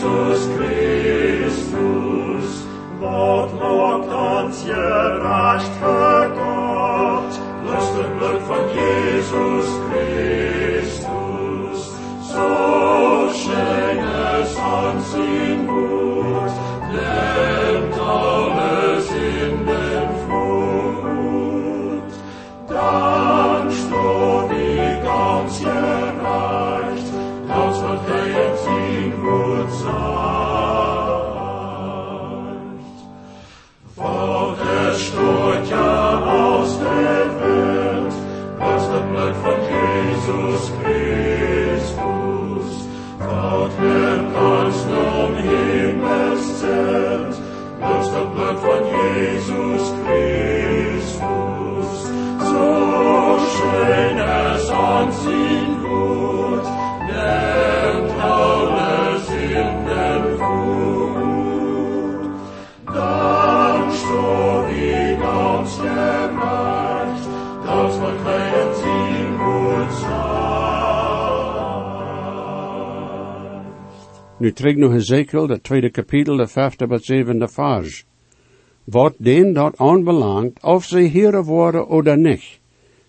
Jezus 0.00 0.48
Christus. 0.56 0.89
Nu 74.40 74.52
terug 74.52 74.76
naar 74.76 74.94
Ezekiel, 74.94 75.46
de 75.46 75.60
tweede 75.60 75.90
kapitel, 75.90 76.36
de 76.36 76.46
vijfde 76.46 76.86
tot 76.86 77.04
zevende 77.04 77.48
vers. 77.48 78.04
Wat 78.84 79.14
den 79.18 79.52
dat 79.52 79.78
aanbelangt, 79.78 80.62
of 80.62 80.84
ze 80.84 80.98
hier 80.98 81.44
worden 81.44 81.88
oder 81.88 82.18
niet, 82.18 82.58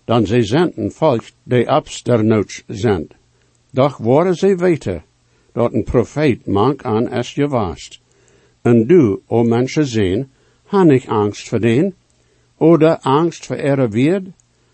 dan 0.05 0.25
ze 0.25 0.43
zenden 0.43 0.91
volk 0.91 1.23
de 1.43 1.67
absternouts 1.67 2.63
zend. 2.67 3.13
Doch 3.71 3.97
worden 3.97 4.35
ze 4.35 4.55
weten, 4.55 5.03
dat 5.53 5.73
een 5.73 5.83
profeet 5.83 6.45
mank 6.45 6.83
aan 6.83 7.07
es 7.07 7.33
je 7.33 7.47
wast. 7.47 7.99
En 8.61 8.87
du, 8.87 9.21
o 9.27 9.43
mensen 9.43 9.85
zien, 9.85 10.29
han 10.63 10.91
ik 10.91 11.07
angst 11.07 11.49
voor 11.49 11.59
den, 11.59 11.93
oder 12.57 12.97
angst 12.97 13.45
voor 13.45 13.55
ere 13.55 13.87
weerd, 13.87 14.27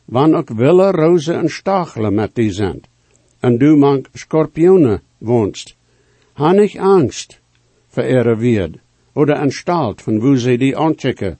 wann 0.05 0.35
ook 0.35 0.49
wille 0.49 0.91
rozen 0.91 1.35
en 1.35 1.49
stachelen 1.49 2.13
met 2.13 2.35
die 2.35 2.51
zend. 2.51 2.87
En 3.39 3.57
du 3.57 3.75
mank 3.75 4.07
scorpionen 4.13 5.01
woonst, 5.17 5.76
han 6.37 6.59
ich 6.59 6.79
Angst 6.79 7.39
voor 7.89 8.03
ihre 8.03 8.39
Wied 8.39 8.79
oder 9.15 9.41
een 9.41 9.51
Stalt, 9.51 10.01
von 10.01 10.21
wo 10.21 10.35
sie 10.35 10.57
die 10.59 10.75
anchecken, 10.75 11.37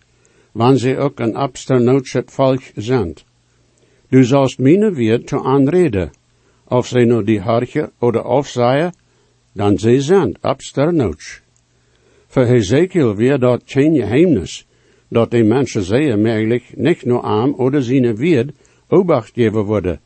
wann 0.53 0.77
sie 0.77 0.97
ook 0.97 1.19
een 1.19 1.35
absternotschet 1.35 2.31
Volk 2.31 2.63
sind. 2.75 3.23
Du 4.09 4.23
sollst 4.23 4.59
meine 4.59 4.97
Wied 4.97 5.29
zu 5.29 5.37
anreden, 5.37 6.09
of 6.65 6.89
sie 6.89 7.05
nur 7.05 7.23
die 7.23 7.43
Harche 7.43 7.91
oder 8.01 8.25
aufseien, 8.25 8.91
dan 9.53 9.77
sie 9.77 9.99
sind 9.99 10.43
absternotsch. 10.43 11.41
Für 12.27 12.47
Hezekiel 12.47 13.17
weer 13.19 13.37
dat 13.37 13.61
geen 13.67 13.93
geheimnis, 13.93 14.65
dat 15.11 15.31
die 15.31 15.43
mensen 15.43 15.83
zeer 15.83 16.17
nicht 16.17 17.05
nur 17.05 17.23
am 17.23 17.53
oder 17.53 17.83
seine 17.83 18.17
Wied 18.17 18.53
obacht 18.89 19.35
geven 19.35 19.67
worden. 19.67 19.99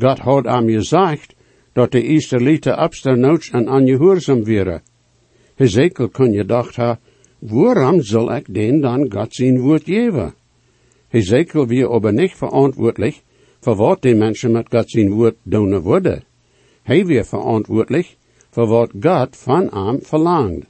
Gott 0.00 0.24
hat 0.24 0.46
am 0.48 0.66
gesagt, 0.66 1.36
dat 1.78 1.92
de 1.92 2.02
Israëlieten 2.02 2.76
absternoods 2.76 3.50
en 3.50 3.70
ongehoorzaam 3.70 4.44
waren. 4.44 4.82
Hezekiel 5.54 6.08
kon 6.08 6.32
je 6.32 6.44
dacht 6.44 6.76
ha, 6.76 6.98
waarom 7.38 8.02
zal 8.02 8.34
ik 8.34 8.54
den 8.54 8.80
dan 8.80 9.12
God 9.12 9.34
zijn 9.34 9.60
woord 9.60 9.84
geven? 9.84 10.34
Hezekiel 11.08 11.66
weer 11.66 11.90
aber 11.90 12.12
niet 12.12 12.34
verantwoordelijk 12.34 13.22
voor 13.60 13.76
wat 13.76 14.02
die 14.02 14.14
mensen 14.14 14.52
met 14.52 14.66
God 14.70 14.90
zijn 14.90 15.10
woord 15.10 15.36
doen 15.42 15.78
worden. 15.78 16.24
Hij 16.82 17.06
weer 17.06 17.24
verantwoordelijk 17.24 18.16
voor 18.50 18.66
wat 18.66 18.90
God 19.00 19.36
van 19.36 19.68
hem 19.70 19.98
verlangt. 20.02 20.66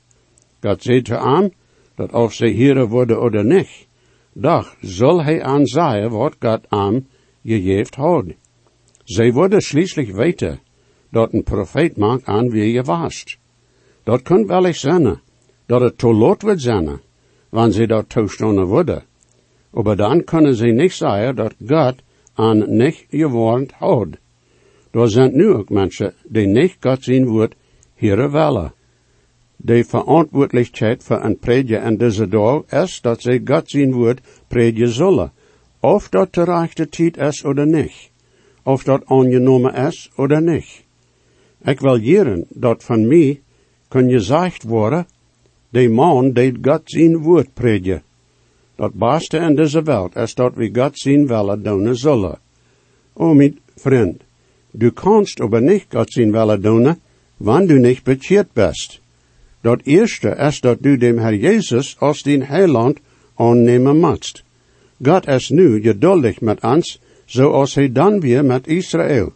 God 0.61 0.83
zei 0.83 1.03
te 1.03 1.15
hem, 1.15 1.51
dat 1.95 2.13
of 2.13 2.33
ze 2.33 2.47
hier 2.47 2.87
worden 2.87 3.21
oder 3.21 3.45
niet, 3.45 3.87
doch 4.33 4.77
zal 4.81 5.23
hij 5.23 5.43
aanzaaien 5.43 6.11
wat 6.11 6.37
God 6.39 6.61
hem 6.69 7.07
gegeven 7.45 8.03
had. 8.03 8.25
Zij 9.05 9.33
worden 9.33 9.61
schließlich 9.61 10.13
weten, 10.13 10.61
dat 11.11 11.33
een 11.33 11.43
profeet 11.43 11.97
maakt 11.97 12.25
aan 12.25 12.51
wie 12.51 12.73
je 12.73 12.83
was. 12.83 13.39
Dat 14.03 14.23
kan 14.23 14.47
wel 14.47 14.67
eens 14.67 14.81
zijn, 14.81 15.21
dat 15.67 15.81
het 15.81 15.99
te 15.99 16.13
laat 16.15 16.43
wordt 16.43 16.61
zijn, 16.61 17.01
wanneer 17.49 17.73
ze 17.73 17.87
dat 17.87 18.09
toestonden 18.09 18.67
worden. 18.67 19.05
Maar 19.71 19.97
dan 19.97 20.25
kunnen 20.25 20.55
ze 20.55 20.67
niet 20.67 20.93
zeggen 20.93 21.37
dat 21.37 21.55
God 21.67 21.95
aan 22.35 22.77
niet 22.77 23.07
gewarnd 23.11 23.73
had. 23.73 24.09
Er 24.91 25.11
zijn 25.11 25.37
nu 25.37 25.49
ook 25.49 25.69
mensen 25.69 26.15
die 26.25 26.47
niet 26.47 26.77
God 26.81 27.05
zien 27.05 27.27
woord 27.27 27.55
hier 27.95 28.31
willen. 28.31 28.73
De 29.57 29.85
verantwoordelijkheid 29.85 31.05
voor 31.05 31.25
een 31.25 31.39
predje 31.39 31.77
in 31.77 31.97
deze 31.97 32.29
dag 32.29 32.63
is 32.71 33.01
dat 33.01 33.21
ze 33.21 33.41
God 33.45 33.71
zien 33.71 33.93
woord 33.93 34.21
predje 34.49 34.87
zullen. 34.87 35.33
Of 35.81 36.09
dat 36.09 36.35
de 36.35 36.45
rechte 36.45 36.89
tijd 36.89 37.17
is 37.17 37.45
of 37.45 37.55
niet. 37.55 38.11
Of 38.63 38.83
dat 38.83 39.03
aangenomen 39.07 39.75
is 39.75 40.11
of 40.17 40.41
niet. 40.41 40.87
Ik 41.65 41.81
wil 41.81 41.97
jaren 41.97 42.45
dat 42.49 42.85
van 42.85 43.07
mij 43.07 43.41
kan 43.89 44.11
gezegd 44.11 44.63
worden, 44.63 45.07
de 45.69 45.89
man 45.89 46.33
deed 46.33 46.57
God 46.63 46.81
zijn 46.85 47.19
woord 47.19 47.55
predje. 47.55 48.03
Dat 48.77 48.93
beste 48.95 49.37
in 49.37 49.55
deze 49.55 49.83
wereld 49.83 50.17
is 50.17 50.35
dat 50.35 50.55
we 50.55 50.71
God 50.73 50.99
zijn 50.99 51.27
willen 51.27 51.63
doen 51.63 51.97
zullen. 51.97 52.39
O 53.13 53.35
mijn 53.35 53.59
vriend, 53.77 54.23
du 54.71 54.91
kannst 54.91 55.41
aber 55.41 55.63
niet 55.63 55.87
God 55.89 56.13
zijn 56.13 56.33
willen 56.33 56.63
doen, 56.63 56.97
wanneer 57.37 57.69
du 57.69 57.79
niet 57.79 58.03
bekeerd 58.03 58.53
bist. 58.53 59.01
Dat 59.61 59.81
eerste 59.85 60.29
is 60.29 60.61
dat 60.61 60.83
du 60.83 60.97
dem 60.97 61.19
Herr 61.19 61.35
Jezus 61.35 61.97
als 61.99 62.23
din 62.23 62.43
heiland 62.43 62.99
aannemen 63.35 63.99
moet. 64.01 64.45
God 65.03 65.27
is 65.27 65.49
nu 65.49 65.81
geduldig 65.81 66.41
met 66.41 66.63
ons, 66.63 67.01
zoals 67.25 67.75
hij 67.75 67.93
dan 67.93 68.21
weer 68.21 68.45
met 68.45 68.67
Israël. 68.67 69.33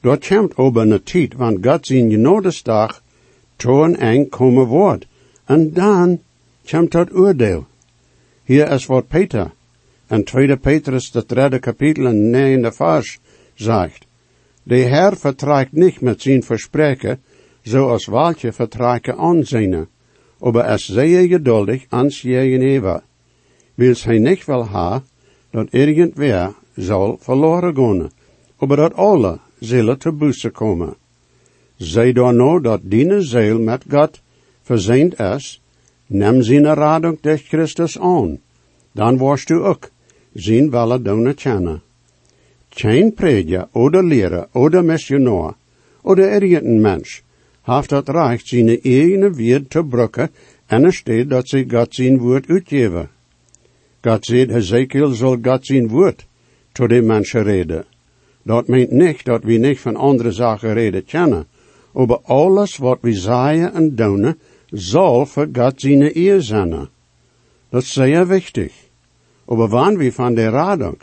Dort 0.00 0.26
komt 0.26 0.56
ober 0.56 0.90
een 0.90 1.02
tijd, 1.02 1.34
wanneer 1.34 1.70
God 1.72 1.86
zijn 1.86 2.10
genodesdag 2.10 3.02
toon 3.56 3.96
eng 3.96 4.28
komen 4.28 4.66
wordt. 4.66 5.06
En 5.44 5.72
dan 5.72 6.20
komt 6.70 6.92
dat 6.92 7.12
oordeel. 7.12 7.66
Hier 8.44 8.70
is 8.70 8.86
wat 8.86 9.08
Peter, 9.08 9.50
en 10.06 10.24
2 10.24 10.56
Petrus, 10.56 11.10
de 11.10 11.24
derde 11.26 11.58
kapitel 11.58 12.06
en 12.06 12.30
negende 12.30 12.72
vers, 12.72 13.18
zegt. 13.54 14.06
De 14.62 14.76
Herr 14.76 15.16
vertragt 15.16 15.72
niet 15.72 16.00
met 16.00 16.22
zijn 16.22 16.42
verspreken, 16.42 17.22
zoals 17.62 18.06
welke 18.06 18.52
vertragen 18.52 19.16
aanzien, 19.16 19.86
aber 20.40 20.64
es 20.64 20.88
zeer 20.88 21.28
geduldig 21.28 21.86
ans 21.88 22.22
jegeneva. 22.22 23.02
Wils 23.74 24.04
hij 24.04 24.18
niet 24.18 24.44
wil 24.44 24.66
ha, 24.66 25.02
dat 25.50 25.68
irgendwer 25.70 26.54
zal 26.76 27.18
verloren 27.20 27.74
gaan, 27.74 28.10
aber 28.56 28.76
dat 28.76 28.94
alle 28.94 29.38
zullen 29.60 29.98
te 29.98 30.12
bussen 30.12 30.52
komen. 30.52 30.94
Zij 31.76 32.12
dan 32.12 32.36
nou 32.36 32.60
dat 32.60 32.80
die 32.82 33.20
ziel 33.20 33.58
met 33.58 33.84
God 33.88 34.20
verzeind 34.62 35.18
is, 35.18 35.60
neem 36.06 36.42
zijn 36.42 36.74
radung 36.74 37.20
durch 37.20 37.48
Christus 37.48 37.98
aan, 37.98 38.38
dan 38.92 39.18
worst 39.18 39.50
u 39.50 39.54
ook 39.54 39.90
zijn 40.32 40.70
welle 40.70 41.02
doen 41.02 41.34
kennen. 41.34 41.82
Geen 42.68 43.14
oder 43.72 44.04
leraar 44.04 44.48
oder 44.52 44.84
missionaar 44.84 45.54
oder 46.02 46.32
irgendein 46.32 46.80
mens 46.80 47.22
heeft 47.62 47.90
het 47.90 48.08
recht 48.08 48.46
zijn 48.46 48.80
eigen 48.82 49.34
woord 49.34 49.70
te 49.70 49.84
brukken 49.84 50.30
en 50.66 50.84
er 50.84 51.28
dat 51.28 51.48
ze 51.48 51.64
God 51.68 51.94
zijn 51.94 52.18
woord 52.18 52.48
uitgeven. 52.48 53.08
God 54.02 54.24
zegt, 54.24 54.50
Ezekiel 54.50 55.12
zal 55.14 55.38
God 55.42 55.66
zijn 55.66 55.88
woord 55.88 56.26
tot 56.72 56.88
de 56.88 57.02
mensen 57.02 57.42
reden. 57.42 57.84
Dat 58.42 58.68
meint 58.68 58.90
niet 58.90 59.24
dat 59.24 59.44
we 59.44 59.52
niet 59.52 59.80
van 59.80 59.96
andere 59.96 60.32
zaken 60.32 60.72
reden 60.72 61.04
kennen. 61.04 61.46
Aber 61.94 62.20
alles 62.22 62.76
wat 62.76 62.98
we 63.00 63.12
zeggen 63.12 63.74
en 63.74 63.94
doen, 63.94 64.34
zal 64.70 65.26
voor 65.26 65.48
God 65.52 65.80
zijn 65.80 66.16
eer 66.16 66.42
zijn. 66.42 66.88
Dat 67.70 67.82
is 67.82 67.92
zeer 67.92 68.26
wichtig. 68.26 68.72
Aber 69.46 69.68
wanneer 69.68 69.98
we 69.98 70.12
van 70.12 70.34
de 70.34 70.48
radung 70.48 70.98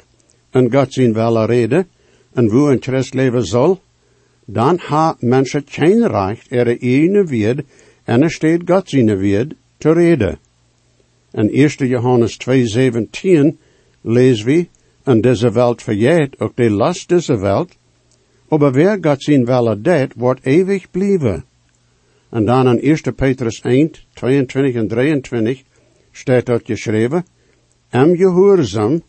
en 0.49 0.71
God 0.73 0.93
zijn 0.93 1.13
welle 1.13 1.45
reden, 1.45 1.87
en 2.33 2.49
wo 2.49 2.69
een 2.69 2.81
Christ 2.81 3.13
leven 3.13 3.45
zal, 3.45 3.79
dan 4.45 4.77
ha 4.77 5.15
mensen 5.19 5.63
geen 5.65 6.07
recht 6.07 6.51
er 6.51 6.67
ene 6.79 7.23
weer 7.23 7.63
en 8.03 8.21
er 8.21 8.31
steht 8.31 8.61
God 8.65 8.89
zijn 8.89 9.17
weer 9.17 9.47
te 9.77 9.93
reden. 9.93 10.39
In 11.31 11.49
1 11.49 11.87
Johannes 11.87 12.37
2,17 12.37 13.57
lezen 14.01 14.45
we, 14.45 14.67
en 15.07 15.21
deze 15.21 15.51
welt 15.51 15.81
verjeet 15.81 16.39
ook 16.39 16.55
de 16.55 16.69
last 16.69 17.09
deze 17.09 17.37
welt, 17.37 17.77
aber 18.47 18.71
wer 18.71 18.97
Gott 19.01 19.25
welle 19.25 19.81
deed, 19.81 20.13
wordt 20.15 20.45
eeuwig 20.45 20.91
blijven. 20.91 21.45
En 22.29 22.45
dan 22.45 22.67
in 22.67 22.81
1 22.81 23.15
Petrus 23.15 23.61
1, 23.61 23.91
22 24.13 24.75
en 24.75 24.87
23 24.87 25.63
staat 26.11 26.45
dat 26.45 26.61
geschreven, 26.65 27.25
Am 27.89 28.15
gehoorzaam 28.15 29.01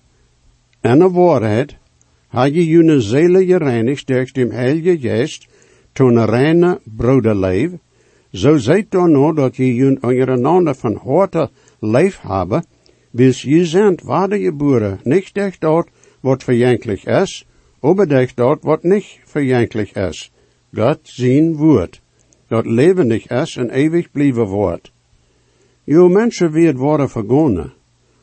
en 0.80 0.98
de 0.98 1.10
waarheid, 1.10 1.76
ha 2.28 2.44
je 2.44 2.66
june 2.66 3.00
zele 3.00 3.46
gereinigd 3.46 4.06
durch 4.06 4.32
dem 4.32 4.50
heilige 4.50 4.98
geest, 4.98 5.46
toen 5.92 6.24
reine 6.24 6.80
broederleef, 6.84 7.70
zo 8.32 8.56
zijt 8.56 8.90
dan 8.90 9.12
nou 9.12 9.34
dat 9.34 9.56
je 9.56 9.74
jun 9.74 10.02
ondereinander 10.02 10.74
van 10.74 11.00
harte 11.04 11.50
leef 11.80 12.20
hebben, 12.20 12.64
bis 13.18 13.42
je 13.42 13.66
zijn 13.66 13.98
geboren, 14.30 15.00
nicht 15.02 15.34
durch 15.34 15.58
dort, 15.58 15.88
wat 16.20 16.44
verjanklich 16.44 17.04
is, 17.06 17.44
aber 17.80 18.06
durch 18.06 18.34
dort, 18.34 18.64
wat 18.64 18.84
nicht 18.84 19.20
verjanklich 19.24 19.96
is. 19.96 20.30
Gott 20.72 21.00
zijn 21.02 21.56
woord, 21.56 22.00
dat 22.48 22.66
levendig 22.66 23.26
is 23.26 23.56
en 23.56 23.70
ewig 23.70 24.10
blijven 24.12 24.46
wordt. 24.46 24.92
Jo 25.84 26.08
mensen 26.08 26.52
wird 26.52 26.78
worden 26.78 27.08
vergonnen, 27.08 27.72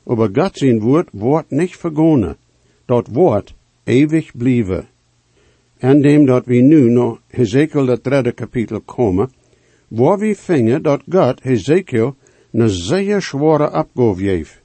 aber 0.06 0.30
Gott 0.34 0.58
zijn 0.58 0.80
woord 0.80 1.08
wordt 1.12 1.52
nicht 1.52 1.76
vergonnen, 1.76 2.38
dat 2.86 3.08
wordt 3.12 3.54
ewig 3.84 4.32
blijven. 4.38 4.88
En 5.78 6.02
dem 6.02 6.26
dat 6.26 6.46
we 6.46 6.56
nu 6.56 6.90
naar 6.90 7.18
Hezekiel 7.28 7.86
dat 7.86 8.04
derde 8.04 8.32
kapitel 8.32 8.82
komen, 8.82 9.32
waar 9.88 10.20
we 10.20 10.36
vingen 10.36 10.84
dat 10.84 11.02
God 11.10 11.44
Hezekiel 11.44 12.16
een 12.52 12.70
zeer 12.70 13.22
zware 13.22 13.72
opgave. 13.74 14.64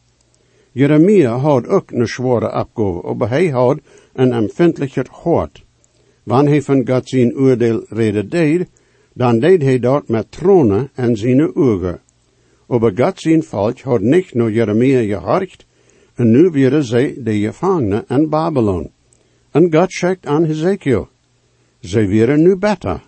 Jeremia 0.73 1.37
had 1.37 1.67
ook 1.67 1.91
een 1.91 2.07
zware 2.07 2.53
opgave, 2.55 3.15
maar 3.15 3.29
hij 3.29 3.49
had 3.49 3.79
een 4.13 4.33
empfindlicher 4.33 5.07
hart. 5.11 5.65
Wanneer 6.23 6.51
hij 6.51 6.63
van 6.63 6.87
God 6.89 7.09
zijn 7.09 7.37
oordeel 7.37 7.85
reden 7.89 8.29
deed, 8.29 8.69
dan 9.13 9.39
deed 9.39 9.63
hij 9.63 9.79
dat 9.79 10.09
met 10.09 10.31
tronen 10.31 10.91
en 10.95 11.17
zijn 11.17 11.57
ogen. 11.57 12.01
Aber 12.69 12.93
God 12.95 13.21
zijn 13.21 13.43
volk 13.43 13.81
had 13.81 14.01
niet 14.01 14.35
naar 14.35 14.51
Jeremia 14.51 15.19
gehorcht, 15.19 15.67
en 16.15 16.31
nu 16.31 16.51
werden 16.51 16.85
zij 16.85 17.15
de 17.19 17.39
gevangenen 17.39 18.05
in 18.09 18.29
Babylon. 18.29 18.91
En 19.51 19.73
God 19.73 19.93
schickt 19.93 20.27
aan 20.27 20.45
Hezekiel. 20.45 21.09
Zij 21.81 22.09
werden 22.09 22.43
nu 22.43 22.57
beter. 22.57 23.03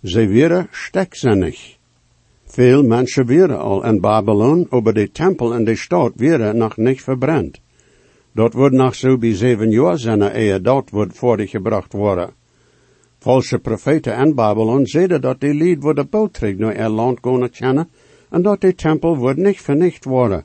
Zij 0.00 0.28
werden 0.28 0.68
stekzinnig. 0.70 1.76
Veel 2.54 2.82
mensen 2.82 3.26
waren 3.26 3.58
al 3.58 3.84
in 3.84 4.00
Babylon, 4.00 4.66
aber 4.70 4.94
de 4.94 5.10
tempel 5.10 5.54
en 5.54 5.64
de 5.64 5.76
stad 5.76 6.12
werden 6.16 6.56
nog 6.56 6.76
niet 6.76 7.02
verbrannt. 7.02 7.60
Dat 8.32 8.52
wordt 8.52 8.74
nog 8.74 8.94
zo 8.94 9.18
bij 9.18 9.34
zeven 9.34 9.70
jaar 9.70 9.98
zijn 9.98 10.22
eer 10.22 10.62
dat 10.62 10.90
wordt 10.90 11.16
voorgebracht 11.16 11.92
worden. 11.92 12.30
Valse 13.18 13.58
profeten 13.58 14.18
in 14.18 14.34
Babylon 14.34 14.86
zeiden 14.86 15.20
dat 15.20 15.40
de 15.40 15.54
lied 15.54 15.82
worden 15.82 16.08
bootrig 16.08 16.56
naar 16.56 16.74
er 16.74 16.88
land 16.88 17.18
gaan 17.22 17.50
kennen 17.50 17.88
en 18.30 18.42
dat 18.42 18.60
de 18.60 18.74
tempel 18.74 19.16
wordt 19.16 19.38
niet 19.38 19.60
vernicht 19.60 20.04
worden. 20.04 20.44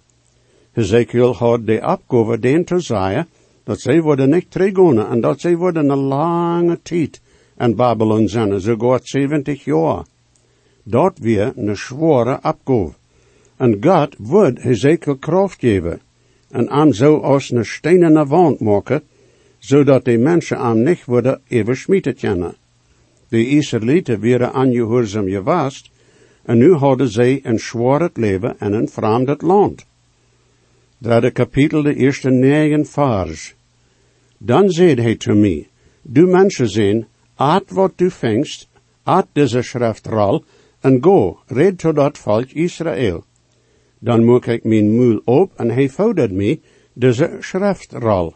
Ezekiel 0.73 1.35
had 1.35 1.65
de 1.65 1.97
opgave 1.97 2.39
den 2.39 2.65
te 2.65 2.79
zeggen 2.79 3.27
dat 3.63 3.79
zij 3.79 4.01
worden 4.01 4.29
niet 4.29 4.51
teruggaan 4.51 5.07
en 5.07 5.21
dat 5.21 5.39
zij 5.39 5.55
worden 5.55 5.89
een 5.89 5.97
lange 5.97 6.81
tijd 6.81 7.21
in 7.57 7.75
Babylon 7.75 8.27
zijn, 8.27 8.61
zo 8.61 8.75
gaat 8.77 9.07
70 9.07 9.63
jaar. 9.63 10.05
Dat 10.89 11.17
weer 11.17 11.53
een 11.55 11.77
zware 11.77 12.39
opgave. 12.41 12.93
En 13.57 13.77
God 13.81 14.15
wordt 14.17 14.59
Ezekiel 14.59 15.17
kracht 15.17 15.59
geven 15.59 16.01
en 16.49 16.69
aan 16.69 16.93
zo 16.93 17.17
als 17.17 17.51
een 17.51 17.65
stenen 17.65 18.27
wand 18.27 18.59
maken, 18.59 19.01
zodat 19.57 20.05
de 20.05 20.17
mensen 20.17 20.57
aan 20.57 20.83
niet 20.83 21.05
worden 21.05 21.41
even 21.47 21.77
schmieten 21.77 22.15
kennen. 22.15 22.55
De 23.27 23.47
Israëlieten 23.47 24.19
werden 24.19 24.53
aangehoorzaam 24.53 25.27
geweest, 25.27 25.89
en 26.43 26.57
nu 26.57 26.73
hadden 26.73 27.09
zij 27.09 27.39
een 27.43 27.59
zwaar 27.59 28.09
leven 28.13 28.55
in 28.59 28.73
een 28.73 28.89
vreemd 28.89 29.41
land. 29.41 29.85
Derde 30.97 31.31
kapitel, 31.31 31.81
de 31.81 31.95
eerste 31.95 32.29
negen 32.29 32.85
vers. 32.85 33.55
Dan 34.37 34.69
zei 34.69 35.01
hij 35.01 35.15
te 35.15 35.33
mij, 35.33 35.67
du 36.01 36.27
mensen 36.27 36.69
zijn, 36.69 37.07
at 37.35 37.69
wat 37.69 37.91
du 37.95 38.11
vingst, 38.11 38.67
at 39.03 39.27
deze 39.33 39.61
schriftrol, 39.61 40.43
en 40.81 41.03
go, 41.03 41.39
red 41.47 41.77
tot 41.77 41.95
dat 41.95 42.17
volk 42.17 42.51
Israël. 42.51 43.23
Dan 43.99 44.23
moek 44.23 44.45
ik 44.45 44.63
mijn 44.63 44.95
moel 44.95 45.21
op, 45.25 45.51
en 45.55 45.69
hij 45.69 45.89
vouwde 45.89 46.29
mij 46.31 46.61
deze 46.93 47.37
schriftrol. 47.39 48.33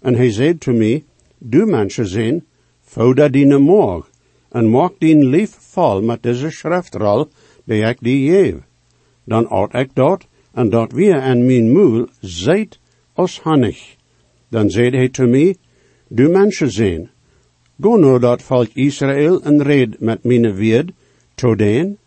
En 0.00 0.14
hij 0.14 0.30
zei 0.30 0.58
te 0.58 0.72
mij, 0.72 1.04
du 1.38 1.66
mensen 1.66 2.06
zijn, 2.06 2.44
vouwde 2.80 3.30
die 3.30 3.58
morg, 3.58 4.10
en 4.50 4.70
maak 4.70 4.92
die 4.98 5.16
lief 5.16 5.50
vol 5.50 6.02
met 6.02 6.22
deze 6.22 6.50
schriftrol, 6.50 7.28
die 7.64 7.82
ik 7.82 7.96
die 8.00 8.30
geef. 8.30 8.54
Dan 9.24 9.48
at 9.48 9.74
ik 9.74 9.90
dat, 9.94 10.26
en 10.52 10.70
dat 10.70 10.92
weer 10.92 11.18
en 11.18 11.46
mijn 11.46 11.72
moel 11.72 12.06
zijt 12.20 12.78
als 13.12 13.40
hannig. 13.40 13.96
Dan 14.48 14.70
zei 14.70 14.90
hij 14.90 15.08
te 15.08 15.26
mij, 15.26 15.56
du 16.08 16.28
mensen 16.28 16.70
zijn, 16.70 17.10
go 17.80 17.96
nou 17.96 18.18
dat 18.18 18.42
volk 18.42 18.68
Israël 18.74 19.42
en 19.42 19.62
red 19.62 20.00
met 20.00 20.24
mijn 20.24 20.54
weerd, 20.54 20.90
den, 21.34 21.98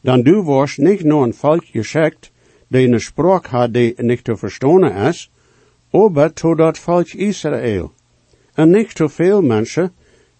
dan 0.00 0.22
du 0.22 0.42
was 0.42 0.76
niet 0.76 1.04
nog 1.04 1.24
een 1.24 1.34
volk 1.34 1.64
geschikt, 1.64 2.30
die 2.68 2.88
een 2.88 3.00
spraak 3.00 3.46
had 3.46 3.74
die 3.74 3.94
niet 3.96 4.24
te 4.24 4.36
verstaan 4.36 4.84
is, 4.84 5.30
aber 5.90 6.32
to 6.32 6.54
dat 6.54 6.78
volk 6.78 7.08
Israël. 7.08 7.92
En 8.54 8.70
niet 8.70 8.94
te 8.94 9.08
veel 9.08 9.42
mensen, 9.42 9.92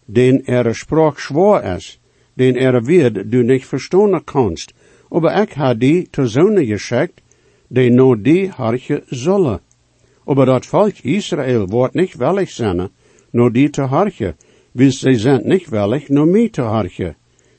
den 0.04 0.44
er 0.46 0.74
spraak 0.74 1.18
zwaar 1.18 1.76
is, 1.76 2.00
den 2.34 2.56
er 2.56 2.84
weerd 2.84 3.30
du 3.30 3.42
niet 3.42 3.66
verstaan 3.66 4.24
kanst, 4.24 4.72
aber 5.08 5.40
ik 5.42 5.52
had 5.52 5.80
die 5.80 6.08
te 6.10 6.26
zonen 6.26 6.66
geschikt, 6.66 7.20
die 7.68 7.90
no 7.90 8.14
die 8.14 8.48
hartje 8.48 9.02
zullen. 9.06 9.60
Aber 10.24 10.46
dat 10.46 10.66
volk 10.66 10.98
Israël 11.02 11.66
wordt 11.66 11.94
niet 11.94 12.14
wellig 12.14 12.50
zijn, 12.50 12.90
no 13.30 13.50
die 13.50 13.70
te 13.70 13.82
hartje, 13.82 14.34
wie 14.72 14.90
zij 14.90 15.18
zijn 15.18 15.40
niet 15.44 15.68
wellig, 15.68 16.08
no 16.08 16.24
mij 16.24 16.48
te 16.48 16.62
hartje. 16.62 17.14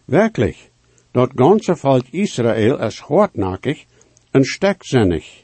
Werkelijk, 0.06 0.69
dat 1.12 1.32
ganze 1.36 1.76
volk 1.76 2.06
Israël 2.12 2.80
is 2.80 3.00
hardnakkig 3.00 3.86
en 4.32 4.44
stekzinnig. 4.44 5.44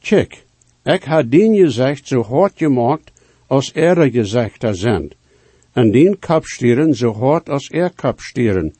Check, 0.00 0.44
ik 0.84 1.04
had 1.04 1.30
dien 1.30 1.56
gezegd 1.56 2.06
zo 2.06 2.22
hard 2.22 2.52
gemaakt 2.56 3.12
als 3.46 3.70
er 3.74 4.10
gezegd 4.10 4.64
zijn, 4.70 5.12
en 5.72 5.90
dien 5.90 6.18
kapstieren 6.18 6.94
zo 6.94 7.12
hard 7.12 7.48
als 7.48 7.70
er 7.70 7.90
kapstieren, 7.94 8.74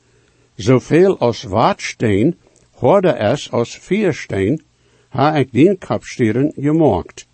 zoveel 0.55 1.17
als 1.17 1.43
watsteen, 1.43 2.37
harder 2.71 3.31
is 3.31 3.51
als 3.51 3.77
viersteen, 3.77 4.61
ha 5.09 5.35
ik 5.35 5.51
dien 5.51 5.77
kapstieren 5.77 6.53
gemaakt. 6.55 7.27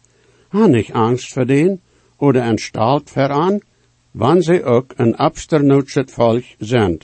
Ha 0.50 0.68
nicht 0.68 0.92
angst 0.92 1.34
voor 1.34 1.46
den, 1.46 1.82
oder 2.18 2.44
een 2.44 2.58
staalt 2.58 3.10
veran, 3.10 3.62
wann 4.12 4.42
sie 4.42 4.64
ook 4.64 4.94
een 4.98 5.16
absternutset 5.16 6.12
volk 6.12 6.44
zijn. 6.60 7.00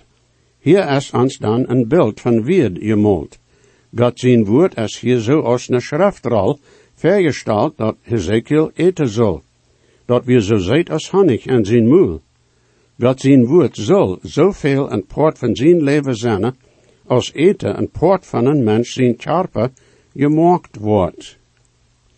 Hier 0.68 0.84
is 0.96 1.12
ons 1.12 1.38
dan 1.38 1.70
een 1.70 1.88
beeld 1.88 2.20
van 2.20 2.44
weerd 2.44 2.78
gemalt. 2.80 3.38
God 3.96 4.20
zijn 4.20 4.46
woord 4.46 4.78
is 4.78 5.00
hier 5.00 5.20
zo 5.20 5.40
als 5.40 5.70
een 5.70 5.82
schriftrol 5.82 6.60
vergesteld 6.94 7.78
dat 7.78 7.96
Ezekiel 8.04 8.72
eten 8.74 9.08
zal. 9.10 9.44
Dat 10.06 10.26
wir 10.26 10.42
zo 10.42 10.58
zijt 10.58 10.90
als 10.90 11.10
honig 11.10 11.46
en 11.46 11.66
zijn 11.66 11.88
moel. 11.88 12.22
God 13.00 13.22
zijn 13.22 13.46
woord 13.46 13.78
zal 13.78 14.20
zoveel 14.22 14.92
een 14.92 15.06
poort 15.06 15.38
van 15.38 15.56
zijn 15.56 15.84
leven 15.84 16.16
zijn, 16.16 16.56
als 17.06 17.34
eten 17.34 17.78
een 17.78 17.90
poort 17.90 18.26
van 18.26 18.46
een 18.46 18.64
mens 18.64 18.94
zijn 18.94 19.16
karper 19.16 19.72
gemaakt 20.14 20.78
wordt. 20.78 21.38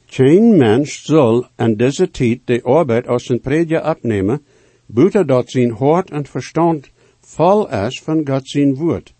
Geen 0.05 0.57
mens 0.57 1.03
zal 1.03 1.45
in 1.57 1.75
deze 1.75 2.11
tijd 2.11 2.39
de 2.45 2.63
arbeid 2.63 3.07
als 3.07 3.25
zijn 3.25 3.39
predje 3.39 3.83
opnemen, 3.83 4.41
buiten 4.85 5.27
dat 5.27 5.49
zijn 5.49 5.71
hart 5.71 6.11
en 6.11 6.25
verstand 6.25 6.89
vol 7.35 7.69
is 7.69 8.01
van 8.01 8.27
God 8.27 8.47
zijn 8.47 8.75
woord. 8.75 9.13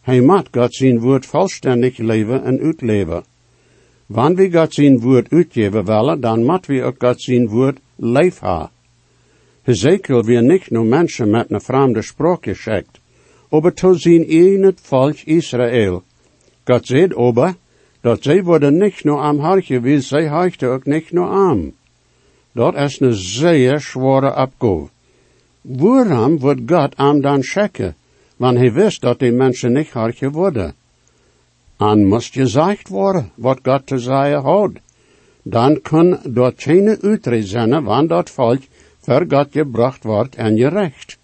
Hij 0.00 0.20
moet 0.20 0.48
God 0.52 0.74
zijn 0.74 1.00
woord 1.00 1.26
volständig 1.26 1.98
leven 1.98 2.44
en 2.44 2.60
uitleven. 2.60 3.24
Wanneer 4.06 4.50
we 4.50 4.58
God 4.58 4.74
zijn 4.74 5.00
woord 5.00 5.30
uitgeven 5.30 5.84
willen, 5.84 6.20
dan 6.20 6.44
moet 6.44 6.66
we 6.66 6.82
ook 6.82 6.94
God 6.98 7.22
zijn 7.22 7.48
woord 7.48 7.78
leef 7.96 8.38
ha. 8.38 8.70
Ezekiel 9.64 10.24
weer 10.24 10.42
niet 10.42 10.70
nur 10.70 10.84
mensen 10.84 11.30
met 11.30 11.50
een 11.50 11.60
vreemde 11.60 12.02
spraak 12.02 12.44
geschickt, 12.44 13.00
aber 13.48 13.74
to 13.74 13.94
zijn 13.94 14.62
het 14.62 14.80
volk 14.80 15.16
Israël. 15.24 16.02
God 16.64 16.86
zegt 16.86 17.14
ober, 17.14 17.54
dat 18.00 18.22
zij 18.22 18.42
worden 18.42 18.78
niet 18.78 19.04
nur 19.04 19.18
am 19.18 19.38
hartje, 19.38 19.80
wie 19.80 20.00
zij 20.00 20.26
hartje 20.26 20.66
ook 20.66 20.84
niet 20.84 21.12
nur 21.12 21.28
am. 21.28 21.72
Dat 22.52 22.74
is 22.74 23.00
een 23.00 23.14
zeer 23.14 23.80
zware 23.80 24.36
opgave. 24.36 24.94
Waarom 25.66 26.38
wordt 26.38 26.60
God 26.66 26.96
am 26.96 27.20
dan 27.20 27.42
checken, 27.42 27.94
wanneer 28.36 28.60
hij 28.60 28.72
wist 28.72 29.00
dat 29.00 29.18
die 29.18 29.32
mensen 29.32 29.72
niet 29.72 29.90
worden? 30.20 30.74
An 31.76 32.04
moest 32.04 32.32
gezegd 32.32 32.88
worden, 32.88 33.30
wat 33.34 33.58
God 33.62 33.86
te 33.86 33.98
zeggen 33.98 34.42
had. 34.42 34.70
Dan 35.42 35.80
kan 35.82 36.18
dat 36.24 36.54
geen 36.56 36.98
uitred 37.02 37.46
zijn, 37.46 37.84
wanneer 37.84 38.08
dat 38.08 38.30
volk 38.30 38.62
voor 39.00 39.24
God 39.28 39.48
gebracht 39.50 40.04
wordt 40.04 40.34
en 40.34 40.56
gerecht. 40.56 41.18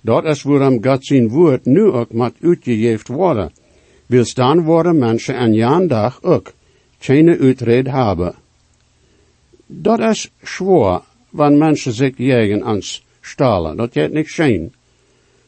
Dat 0.00 0.24
is 0.24 0.42
waarom 0.42 0.84
God 0.84 1.06
zijn 1.06 1.28
woord 1.28 1.64
nu 1.64 1.82
ook 1.82 2.12
moet 2.12 2.34
uitgegeven 2.42 3.14
worden. 3.14 3.52
Wil 4.06 4.24
dan 4.34 4.62
worden 4.62 4.98
mensen 4.98 5.34
en 5.34 5.52
jan 5.54 5.86
dag 5.86 6.22
ook 6.22 6.52
geen 6.98 7.38
uitred 7.40 7.86
hebben. 7.86 8.34
Dat 9.66 9.98
is 9.98 10.30
zwaar, 10.42 11.02
wanneer 11.30 11.58
mensen 11.58 11.92
zich 11.92 12.16
jagen 12.16 12.62
ans 12.62 13.02
stalen. 13.30 13.76
Dat 13.76 13.92
gaat 13.92 14.12
niet 14.12 14.30
zijn. 14.30 14.74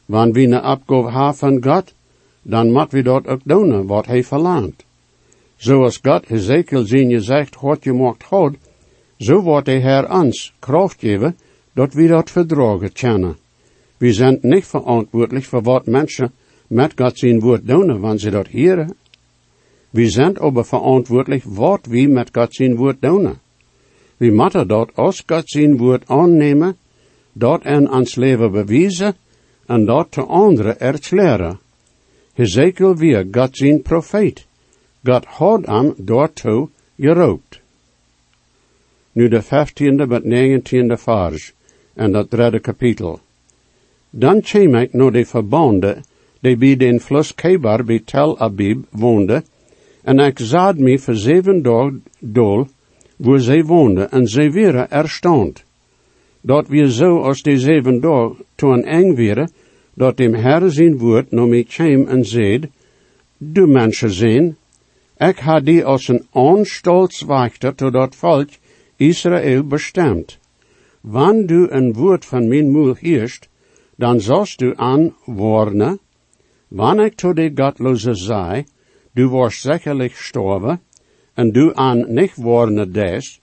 Wanneer 0.05 0.33
we 0.33 0.55
een 0.55 0.65
opgave 0.65 1.11
hebben 1.11 1.35
van 1.35 1.63
God, 1.63 1.93
dan 2.41 2.71
moet 2.71 2.91
we 2.91 3.01
dat 3.01 3.27
ook 3.27 3.41
doen, 3.43 3.87
wat 3.87 4.05
hij 4.05 4.23
verlangt. 4.23 4.85
Zoals 5.55 5.99
God 6.01 6.29
Ezekiel 6.29 6.85
zien 6.85 7.09
je 7.09 7.21
zegt, 7.21 7.61
wat 7.61 7.83
je 7.83 7.91
mocht 7.93 8.23
had, 8.23 8.53
zo 9.17 9.41
wordt 9.41 9.67
hij 9.67 9.81
her 9.81 10.11
ons 10.11 10.53
kracht 10.59 10.99
geven, 10.99 11.37
dat 11.73 11.93
we 11.93 12.07
dat 12.07 12.31
verdragen 12.31 12.91
kennen. 12.91 13.37
We 13.97 14.13
zijn 14.13 14.37
niet 14.41 14.65
verantwoordelijk 14.65 15.45
voor 15.45 15.61
wat 15.61 15.85
mensen 15.85 16.31
met 16.67 16.93
God 16.95 17.19
zijn 17.19 17.39
woord 17.39 17.67
doen, 17.67 17.99
wanneer 17.99 18.19
ze 18.19 18.29
dat 18.29 18.47
horen. 18.51 18.95
We 19.89 20.09
zijn 20.09 20.39
aber 20.39 20.65
verantwoordelijk 20.65 21.43
wat 21.43 21.85
we 21.85 22.07
met 22.07 22.29
God 22.31 22.55
zijn 22.55 22.75
woord 22.75 23.01
doen. 23.01 23.33
We 24.17 24.31
moeten 24.31 24.67
dat 24.67 24.89
als 24.95 25.23
God 25.25 25.49
zijn 25.49 25.77
woord 25.77 26.07
aannemen, 26.07 26.77
dat 27.33 27.65
in 27.65 27.91
ons 27.91 28.15
leven 28.15 28.51
bewijzen 28.51 29.15
en 29.65 29.85
dat 29.85 30.11
te 30.11 30.21
anderen 30.21 30.79
erklären. 30.79 31.59
Hezekiel 32.33 32.95
weer 32.95 33.27
God 33.31 33.57
zijn 33.57 33.81
profeet. 33.81 34.45
God 35.03 35.25
had 35.25 35.65
hem 35.65 35.93
daartoe 35.97 36.69
geroopt. 36.97 37.61
nu 39.13 39.27
de 39.27 39.41
vijftiende 39.41 40.07
met 40.07 40.23
negentiende 40.23 40.97
vers 40.97 41.53
en 41.93 42.11
dat 42.11 42.31
derde 42.31 42.59
kapitel. 42.59 43.19
Dan 44.09 44.41
kwam 44.41 44.75
ik 44.75 44.93
naar 44.93 45.11
de 45.11 45.25
verbonden, 45.25 46.03
die 46.39 46.57
bij 46.57 46.75
den 46.75 46.99
fluss 46.99 47.35
Kebar 47.35 47.83
bij 47.83 48.01
Tel 48.05 48.39
Abib 48.39 48.85
woonde, 48.89 49.43
en 50.03 50.19
ik 50.19 50.39
zag 50.39 50.75
me 50.75 50.99
voor 50.99 51.15
zeven 51.15 51.61
dagen 51.61 52.03
dol, 52.19 52.67
waar 53.15 53.39
zij 53.39 53.63
woonde, 53.63 54.03
en 54.03 54.27
zij 54.27 54.51
waren 54.51 54.91
erstaunt. 54.91 55.63
Dat 56.45 56.67
we 56.67 56.91
zo 56.91 57.21
als 57.21 57.41
die 57.41 57.57
zeven 57.57 57.99
dagen 57.99 58.35
toen 58.55 58.83
eng 58.83 59.15
waren, 59.15 59.51
dat 59.93 60.17
dem 60.17 60.33
Herr 60.33 60.71
zijn 60.71 60.97
woord 60.97 61.31
naar 61.31 61.47
mij 61.47 61.63
kwam 61.63 62.07
en 62.07 62.25
zeid, 62.25 62.67
Du 63.37 63.67
mensen 63.67 64.11
zijn, 64.11 64.55
ik 65.17 65.39
ha 65.39 65.59
die 65.59 65.85
als 65.85 66.07
een 66.07 66.25
onstolswachter 66.31 67.75
tot 67.75 67.93
dat 67.93 68.15
volk 68.15 68.49
Israël 68.95 69.63
bestemd. 69.63 70.39
Wanneer 71.01 71.47
du 71.47 71.67
een 71.69 71.93
woord 71.93 72.25
van 72.25 72.47
mijn 72.47 72.71
moel 72.71 72.95
hierst, 72.99 73.49
dan 73.95 74.21
zost 74.21 74.59
du 74.59 74.73
aan 74.75 75.15
warnen, 75.25 75.99
wanneer 76.67 77.05
ik 77.05 77.15
tot 77.15 77.35
de 77.35 77.51
godloze 77.55 78.13
zei, 78.13 78.63
du 79.11 79.27
worst 79.27 79.61
zekerlijk 79.61 80.15
storven, 80.15 80.81
en 81.33 81.51
du 81.51 81.73
aan 81.73 82.13
niet 82.13 82.35
warnen 82.35 82.91
des, 82.91 83.41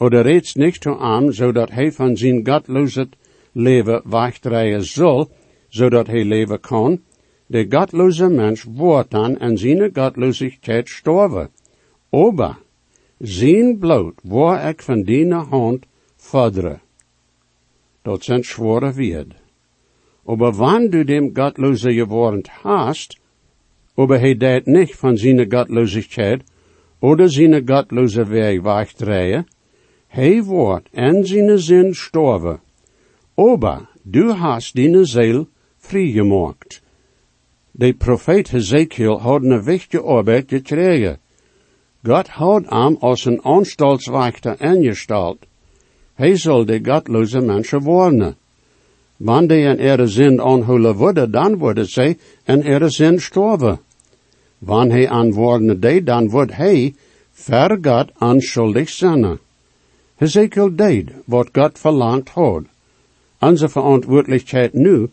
oder 0.00 0.22
reeds 0.22 0.54
niet 0.54 0.80
toe 0.80 0.98
aan, 0.98 1.32
zodat 1.32 1.70
hij 1.70 1.92
van 1.92 2.16
zijn 2.16 2.46
godloze 2.46 3.08
leven 3.52 4.02
wegdraaien 4.04 4.84
zal, 4.84 5.30
zodat 5.68 6.06
hij 6.06 6.24
leven 6.24 6.60
kan, 6.60 7.00
de 7.46 7.66
godloze 7.68 8.28
mens 8.28 8.62
wordt 8.62 9.10
dan 9.10 9.38
en 9.38 9.58
zijn 9.58 9.90
godloosheid 9.92 10.88
storven. 10.88 11.50
Ober, 12.10 12.58
zijn 13.18 13.78
bloed 13.78 14.14
waar 14.22 14.68
ik 14.68 14.82
van 14.82 15.02
die 15.02 15.32
hand 15.32 15.86
vorderen. 16.16 16.80
Dat 18.02 18.24
zijn 18.24 18.44
zware 18.44 18.92
woorden. 18.92 19.36
Aber 20.24 20.52
wann 20.52 20.90
du 20.90 21.04
dem 21.04 21.30
Gottlose 21.34 21.92
geworden 21.92 22.42
hast, 22.62 23.18
aber 23.94 24.20
hij 24.20 24.36
deed 24.36 24.66
nicht 24.66 24.96
van 24.96 25.16
zijn 25.16 25.52
Gottlosigkeit 25.52 26.42
oder 27.00 27.30
zijn 27.30 27.68
gottlose 27.68 28.24
Weg 28.24 28.60
wegdrehen, 28.60 29.46
hij 30.10 30.42
wordt 30.42 30.88
en 30.92 31.26
zijn 31.26 31.58
zin 31.58 31.94
storven. 31.94 32.60
Aber 33.34 33.88
du 34.02 34.32
hast 34.32 34.74
deine 34.74 35.04
Ziel 35.04 35.46
vrijgemaakt. 35.78 36.80
De 37.70 37.92
profeet 37.92 38.50
Hezekiel 38.50 39.20
had 39.20 39.42
een 39.42 39.62
wichtige 39.62 40.02
arbeid 40.02 40.44
gekregen. 40.48 41.18
God 42.02 42.28
had 42.28 42.62
hem 42.68 42.96
als 43.00 43.24
een 43.24 43.40
anstaltswachter 43.42 44.60
ingesteld. 44.60 45.38
Hij 46.14 46.36
zal 46.36 46.64
de 46.64 46.80
godloze 46.82 47.40
mensen 47.40 47.82
warnen. 47.82 48.36
Wanneer 49.16 49.68
in 49.68 49.78
ihre 49.78 50.06
zin 50.06 50.40
aanholen 50.40 50.94
worden, 50.94 51.30
dan 51.30 51.58
worden 51.58 51.86
zij 51.86 52.18
in 52.44 52.62
ihre 52.62 52.88
zin 52.88 53.20
sterven. 53.20 53.80
Wanneer 54.58 54.96
hij 54.96 55.08
antwoorden 55.08 55.80
deed, 55.80 56.06
dan 56.06 56.28
wordt 56.28 56.52
hij 56.52 56.94
ver 57.30 57.78
God 57.82 58.10
aanschuldig 58.18 58.88
zijn. 58.88 59.38
Hezekiel 60.20 60.70
deed 60.76 61.12
wat 61.24 61.48
God 61.56 61.78
verlangt 61.78 62.28
had. 62.36 62.64
Onze 63.40 63.68
verantwoordelijkheid 63.68 64.74
nu 64.74 65.08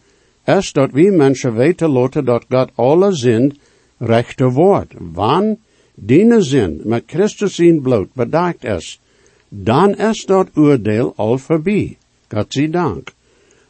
is 0.45 0.71
dat 0.73 0.91
we 0.91 1.11
mensen 1.11 1.55
weten 1.55 1.89
laten 1.89 2.25
dat 2.25 2.45
God 2.49 2.69
alle 2.75 3.11
zin 3.15 3.57
rechte 3.97 4.49
wordt. 4.51 4.93
Wanneer 5.13 5.57
die 5.95 6.41
zin 6.41 6.81
met 6.83 7.03
Christus 7.05 7.59
in 7.59 7.81
bloed 7.81 8.13
bedekt 8.13 8.63
is, 8.63 8.99
dan 9.49 9.95
is 9.95 10.25
dat 10.25 10.47
oordeel 10.55 11.13
al 11.15 11.37
voorbij. 11.37 11.97
God 12.29 12.53
zij 12.53 12.69
dank. 12.69 13.13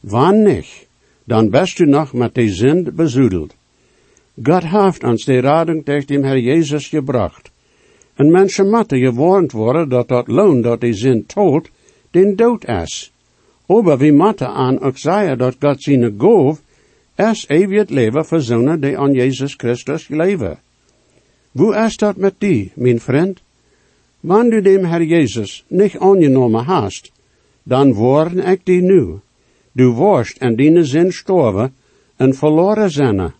Wann 0.02 0.42
nicht, 0.42 0.88
dann 1.24 1.50
bist 1.50 1.78
du 1.78 1.86
noch 1.86 2.14
mit 2.14 2.36
der 2.36 2.50
Sünde 2.50 2.92
besudelt. 2.92 3.56
Gott 4.44 4.64
heeft 4.64 5.04
ons 5.04 5.26
de 5.26 5.40
rading 5.42 5.86
durch 5.86 6.06
dem 6.06 6.24
Herr 6.24 6.38
Jesus 6.38 6.90
gebracht. 6.90 7.52
En 8.18 8.32
mensen 8.32 8.70
moeten 8.70 9.00
gewarnt 9.00 9.52
worden 9.52 9.90
dat 9.90 10.08
dat 10.08 10.28
loon 10.28 10.62
dat 10.62 10.82
die 10.82 10.94
zin 10.94 11.26
tot, 11.26 11.70
den 12.12 12.36
dood 12.36 12.68
is. 12.68 13.12
Aber 13.68 13.98
we 13.98 14.12
moeten 14.12 14.48
aan 14.48 14.80
ook 14.80 14.98
zeggen 14.98 15.38
dat 15.38 15.56
God 15.60 15.82
zijn 15.82 16.16
goof 16.18 16.62
is 17.16 17.46
eeuwig 17.48 17.90
leven 17.90 18.26
voor 18.26 18.42
zonen 18.42 18.82
die 18.82 18.98
aan 18.98 19.14
Jezus 19.14 19.54
Christus 19.58 20.08
leven. 20.08 20.60
Hoe 21.52 21.76
is 21.76 21.98
dat 21.98 22.18
met 22.18 22.34
die, 22.38 22.72
mijn 22.76 23.00
vriend? 23.00 23.42
Wanneer 24.20 24.62
du 24.62 24.62
dem 24.62 24.86
Herr 24.86 25.04
Jesus 25.04 25.64
niet 25.68 25.98
aangenomen 25.98 26.64
hast, 26.64 27.12
dan 27.64 27.94
worden 27.94 28.46
ik 28.46 28.66
die 28.66 28.82
nu. 28.82 29.20
Du 29.72 29.90
worst 29.90 30.38
en 30.38 30.56
dine 30.56 30.84
zin 30.84 31.12
storven 31.12 31.74
en 32.16 32.34
verloren 32.34 32.92
zijn. 32.92 33.34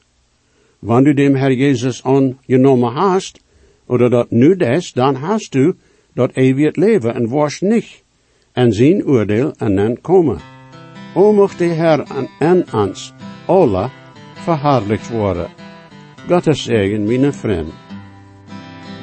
Wanneer 0.80 1.16
du 1.16 1.24
dem 1.24 1.36
Herr 1.36 1.52
Jesus 1.52 2.04
aangenomen 2.04 2.94
hast, 2.94 3.40
oder 3.88 4.10
dat 4.10 4.32
nu 4.32 4.56
des, 4.56 4.94
dan 4.94 5.16
hast 5.16 5.52
du 5.52 5.74
dat 6.14 6.32
eeuwig 6.36 6.76
leven 6.76 7.16
en 7.16 7.28
worst 7.28 7.62
nicht 7.62 8.04
en 8.54 8.74
zijn 8.74 9.06
oordeel 9.06 9.54
en 9.58 9.76
dan 9.76 10.02
komen. 10.02 10.40
O 11.14 11.34
mocht 11.34 11.58
de 11.58 11.66
Herr 11.66 12.00
en, 12.00 12.30
en 12.40 12.66
ons 12.74 13.14
alle 13.46 13.90
verhaarlijkt 14.34 15.10
worden. 15.10 15.50
God 16.28 16.48
is 16.48 16.68
eigen, 16.68 17.06
mijn 17.06 17.34
vriend. 17.34 17.74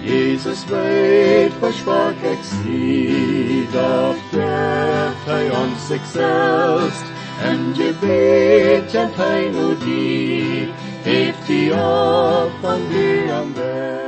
Jesus 0.03 0.64
weet, 0.66 1.53
versprach 1.59 2.23
ik 2.23 2.38
zie, 2.42 3.66
dat 3.73 4.16
geeft 4.31 5.25
hij 5.25 5.51
ons 5.51 5.87
zichzelf, 5.87 7.12
en 7.42 7.75
gebet 7.75 8.90
kent 8.90 9.16
hij 9.16 9.51
nu 9.51 9.77
die, 9.85 10.68
heeft 11.03 11.47
hij 11.47 11.73
op 11.73 12.51
van 12.61 12.81
am 13.31 13.53
best. 13.53 14.04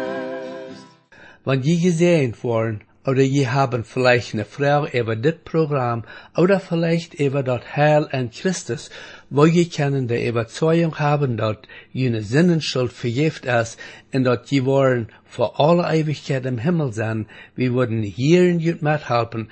Wenn 1.46 1.62
je 1.62 1.76
gesehen 1.76 2.34
worden, 2.42 2.80
oder 3.06 3.22
je 3.22 3.46
haben 3.46 3.84
vielleicht 3.84 4.34
eine 4.34 4.44
Frau 4.44 4.84
über 4.88 5.14
das 5.14 5.36
Programm, 5.44 6.02
oder 6.36 6.58
vielleicht 6.58 7.14
über 7.14 7.44
das 7.44 7.76
Heil 7.76 8.08
in 8.10 8.32
Christus, 8.32 8.90
wo 9.30 9.46
je 9.46 9.66
können 9.66 10.08
die 10.08 10.26
Überzeugung 10.26 10.98
haben, 10.98 11.36
dass 11.36 11.58
jene 11.92 12.22
Sinnenschuld 12.22 12.92
vergift 12.92 13.44
ist, 13.46 13.78
und 14.12 14.24
dass 14.24 14.50
je 14.50 14.64
wollen 14.64 15.06
für 15.24 15.60
alle 15.60 15.84
Ewigkeit 15.84 16.44
im 16.46 16.58
Himmel 16.58 16.92
sein, 16.92 17.26
wir 17.54 17.72
würden 17.74 18.02
hier 18.02 18.42
in 18.42 18.58
jut 18.58 18.82
mithelfen, 18.82 19.48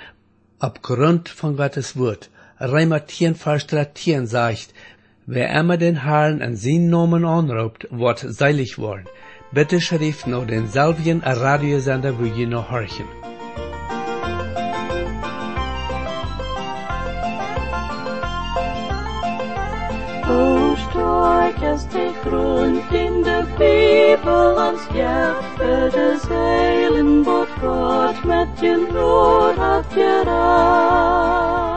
aufgrund 0.59 1.29
von 1.29 1.57
Gottes 1.57 1.97
Wort. 1.97 2.29
Reimer 2.59 3.07
10, 3.07 3.37
Vers 3.37 3.69
13 3.69 4.27
sagt, 4.27 4.75
wer 5.27 5.49
immer 5.61 5.77
den 5.77 6.03
Herrn 6.03 6.43
an 6.43 6.57
seinen 6.57 6.91
Namen 6.91 7.25
anruft, 7.25 7.87
wird 7.93 8.19
seilig 8.19 8.79
worden. 8.79 9.07
Bitte 9.55 9.81
schrift 9.81 10.27
noch 10.27 10.45
denselben 10.45 11.23
Radiosender, 11.23 12.19
wo 12.19 12.25
je 12.25 12.45
noch 12.45 12.73
horchen. 12.73 13.07
O 20.29 20.75
stark 20.85 21.63
ist 21.73 21.89
der 21.95 22.11
Grund 22.25 22.83
in 22.91 23.23
der 23.23 23.47
Bibel 23.57 24.59
ans 24.67 24.89
Jahre 24.93 25.89
des 25.99 26.29
Heilen, 26.29 27.23
Gott 27.23 27.53
Gott 27.61 28.25
mit 28.25 28.61
den 28.61 28.83
Rot 28.97 29.57
hat 29.57 29.89
gereicht. 29.95 31.74